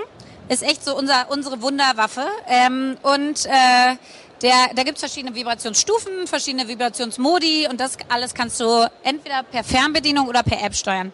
Ist 0.50 0.64
echt 0.64 0.84
so 0.84 0.96
unser, 0.98 1.30
unsere 1.30 1.62
Wunderwaffe. 1.62 2.26
Ähm, 2.48 2.98
und 3.02 3.46
äh, 3.46 3.96
der, 4.42 4.74
da 4.76 4.84
gibt's 4.84 5.00
verschiedene 5.00 5.36
Vibrationsstufen, 5.36 6.28
verschiedene 6.28 6.68
Vibrationsmodi 6.68 7.68
und 7.70 7.80
das 7.80 7.98
alles 8.10 8.34
kannst 8.34 8.60
du 8.60 8.90
entweder 9.04 9.44
per 9.44 9.64
Fernbedienung 9.64 10.28
oder 10.28 10.44
per 10.44 10.62
App 10.62 10.76
steuern. 10.76 11.14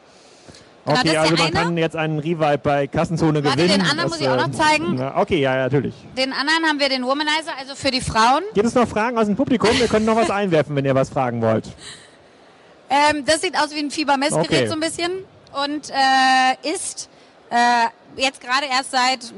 Okay, 0.86 1.18
also 1.18 1.36
man 1.36 1.48
eine. 1.48 1.52
kann 1.52 1.78
jetzt 1.78 1.96
einen 1.96 2.20
Revive 2.20 2.58
bei 2.58 2.88
Kassenzone 2.88 3.44
Warte, 3.44 3.58
gewinnen. 3.58 3.80
den 3.80 3.82
anderen 3.82 4.10
das, 4.10 4.10
muss 4.10 4.22
ich 4.22 4.30
auch 4.30 4.48
noch 4.48 4.52
zeigen. 4.52 4.98
Ja, 4.98 5.18
okay, 5.18 5.40
ja, 5.40 5.56
natürlich. 5.56 5.94
Den 6.18 6.34
anderen 6.34 6.66
haben 6.66 6.80
wir 6.80 6.90
den 6.90 7.04
Womanizer, 7.04 7.52
also 7.60 7.76
für 7.76 7.92
die 7.92 8.02
Frauen. 8.02 8.44
Gibt 8.54 8.66
es 8.66 8.76
noch 8.76 8.88
Fragen 8.88 9.18
aus 9.18 9.28
dem 9.28 9.36
Publikum? 9.36 9.70
Wir 9.78 9.88
können 9.88 10.06
noch 10.06 10.16
was 10.16 10.30
einwerfen, 10.30 10.76
wenn 10.76 10.86
ihr 10.86 10.96
was 10.96 11.10
fragen 11.10 11.42
wollt. 11.42 11.66
Ähm, 12.90 13.24
das 13.26 13.42
sieht 13.42 13.56
aus 13.56 13.74
wie 13.76 13.80
ein 13.80 13.92
Fiebermessgerät 13.92 14.50
okay. 14.50 14.68
so 14.68 14.74
ein 14.74 14.80
bisschen 14.80 15.12
und 15.64 15.90
äh, 15.90 16.74
ist 16.74 17.10
jetzt 18.16 18.42
gerade 18.42 18.68
erst 18.68 18.92
seit 18.92 19.34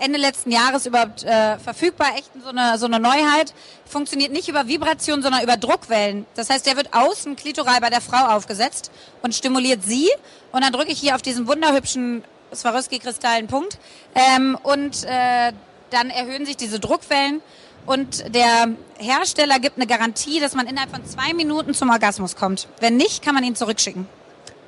Ende 0.00 0.18
letzten 0.18 0.50
Jahres 0.50 0.86
überhaupt 0.86 1.24
äh, 1.24 1.58
verfügbar. 1.58 2.08
Echt 2.16 2.30
so 2.42 2.50
eine, 2.50 2.78
so 2.78 2.86
eine 2.86 3.00
Neuheit. 3.00 3.52
Funktioniert 3.84 4.32
nicht 4.32 4.48
über 4.48 4.68
Vibration, 4.68 5.22
sondern 5.22 5.42
über 5.42 5.56
Druckwellen. 5.56 6.26
Das 6.34 6.50
heißt, 6.50 6.66
der 6.66 6.76
wird 6.76 6.92
außen 6.92 7.36
klitoral 7.36 7.80
bei 7.80 7.90
der 7.90 8.00
Frau 8.00 8.36
aufgesetzt 8.36 8.90
und 9.22 9.34
stimuliert 9.34 9.82
sie. 9.82 10.08
Und 10.52 10.62
dann 10.62 10.72
drücke 10.72 10.92
ich 10.92 11.00
hier 11.00 11.14
auf 11.14 11.22
diesen 11.22 11.46
wunderhübschen 11.46 12.22
Swarovski-kristallen 12.54 13.46
Punkt. 13.46 13.78
Ähm, 14.14 14.56
und 14.62 15.04
äh, 15.04 15.52
dann 15.90 16.10
erhöhen 16.10 16.46
sich 16.46 16.56
diese 16.56 16.80
Druckwellen. 16.80 17.40
Und 17.86 18.34
der 18.34 18.68
Hersteller 18.98 19.58
gibt 19.58 19.76
eine 19.76 19.86
Garantie, 19.86 20.40
dass 20.40 20.54
man 20.54 20.66
innerhalb 20.66 20.90
von 20.90 21.04
zwei 21.06 21.32
Minuten 21.32 21.72
zum 21.72 21.88
Orgasmus 21.88 22.36
kommt. 22.36 22.68
Wenn 22.80 22.96
nicht, 22.96 23.24
kann 23.24 23.34
man 23.34 23.44
ihn 23.44 23.56
zurückschicken. 23.56 24.06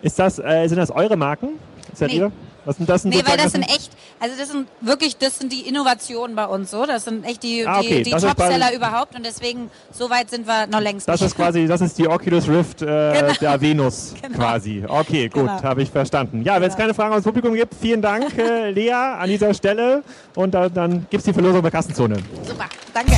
Ist 0.03 0.19
das, 0.19 0.39
äh, 0.39 0.67
sind 0.67 0.79
das 0.79 0.91
eure 0.91 1.17
Marken? 1.17 1.59
Seid 1.93 2.11
nee. 2.11 2.17
ihr? 2.17 2.33
Was 2.65 2.77
sind 2.77 2.89
das 2.89 3.03
denn 3.03 3.11
Nee, 3.11 3.23
weil 3.25 3.37
das 3.37 3.53
sind 3.53 3.63
echt, 3.63 3.91
also 4.19 4.37
das 4.39 4.49
sind 4.49 4.69
wirklich, 4.81 5.17
das 5.17 5.39
sind 5.39 5.53
die 5.53 5.67
Innovationen 5.69 6.37
bei 6.37 6.47
uns 6.47 6.71
so. 6.71 6.87
Das 6.87 7.05
sind 7.05 7.25
echt 7.25 7.43
die, 7.43 7.67
ah, 7.67 7.79
okay. 7.79 8.03
die, 8.03 8.11
die 8.11 8.17
Topseller 8.17 8.75
überhaupt 8.75 9.15
und 9.15 9.25
deswegen, 9.25 9.71
so 9.93 10.11
weit 10.11 10.31
sind 10.31 10.47
wir 10.47 10.67
noch 10.67 10.81
längst 10.81 11.09
Das 11.09 11.21
nicht. 11.21 11.31
ist 11.31 11.37
quasi, 11.37 11.67
das 11.67 11.81
ist 11.81 11.99
die 11.99 12.09
Oculus 12.09 12.49
Rift 12.49 12.83
äh, 12.83 12.87
genau. 12.87 13.33
der 13.41 13.61
Venus 13.61 14.15
genau. 14.23 14.37
quasi. 14.37 14.85
Okay, 14.87 15.29
gut, 15.29 15.47
genau. 15.47 15.63
habe 15.63 15.83
ich 15.83 15.91
verstanden. 15.91 16.43
Ja, 16.43 16.55
wenn 16.61 16.63
es 16.65 16.75
genau. 16.75 16.83
keine 16.83 16.95
Fragen 16.95 17.15
aus 17.15 17.23
dem 17.23 17.33
Publikum 17.33 17.55
gibt, 17.55 17.75
vielen 17.75 18.03
Dank, 18.03 18.37
äh, 18.39 18.71
Lea, 18.73 18.93
an 18.93 19.29
dieser 19.29 19.55
Stelle. 19.55 20.03
Und 20.35 20.55
äh, 20.55 20.71
dann 20.71 21.07
gibt 21.11 21.21
es 21.21 21.25
die 21.25 21.33
Verlosung 21.33 21.63
bei 21.63 21.71
Kassenzone. 21.71 22.17
Super, 22.47 22.67
danke. 22.93 23.13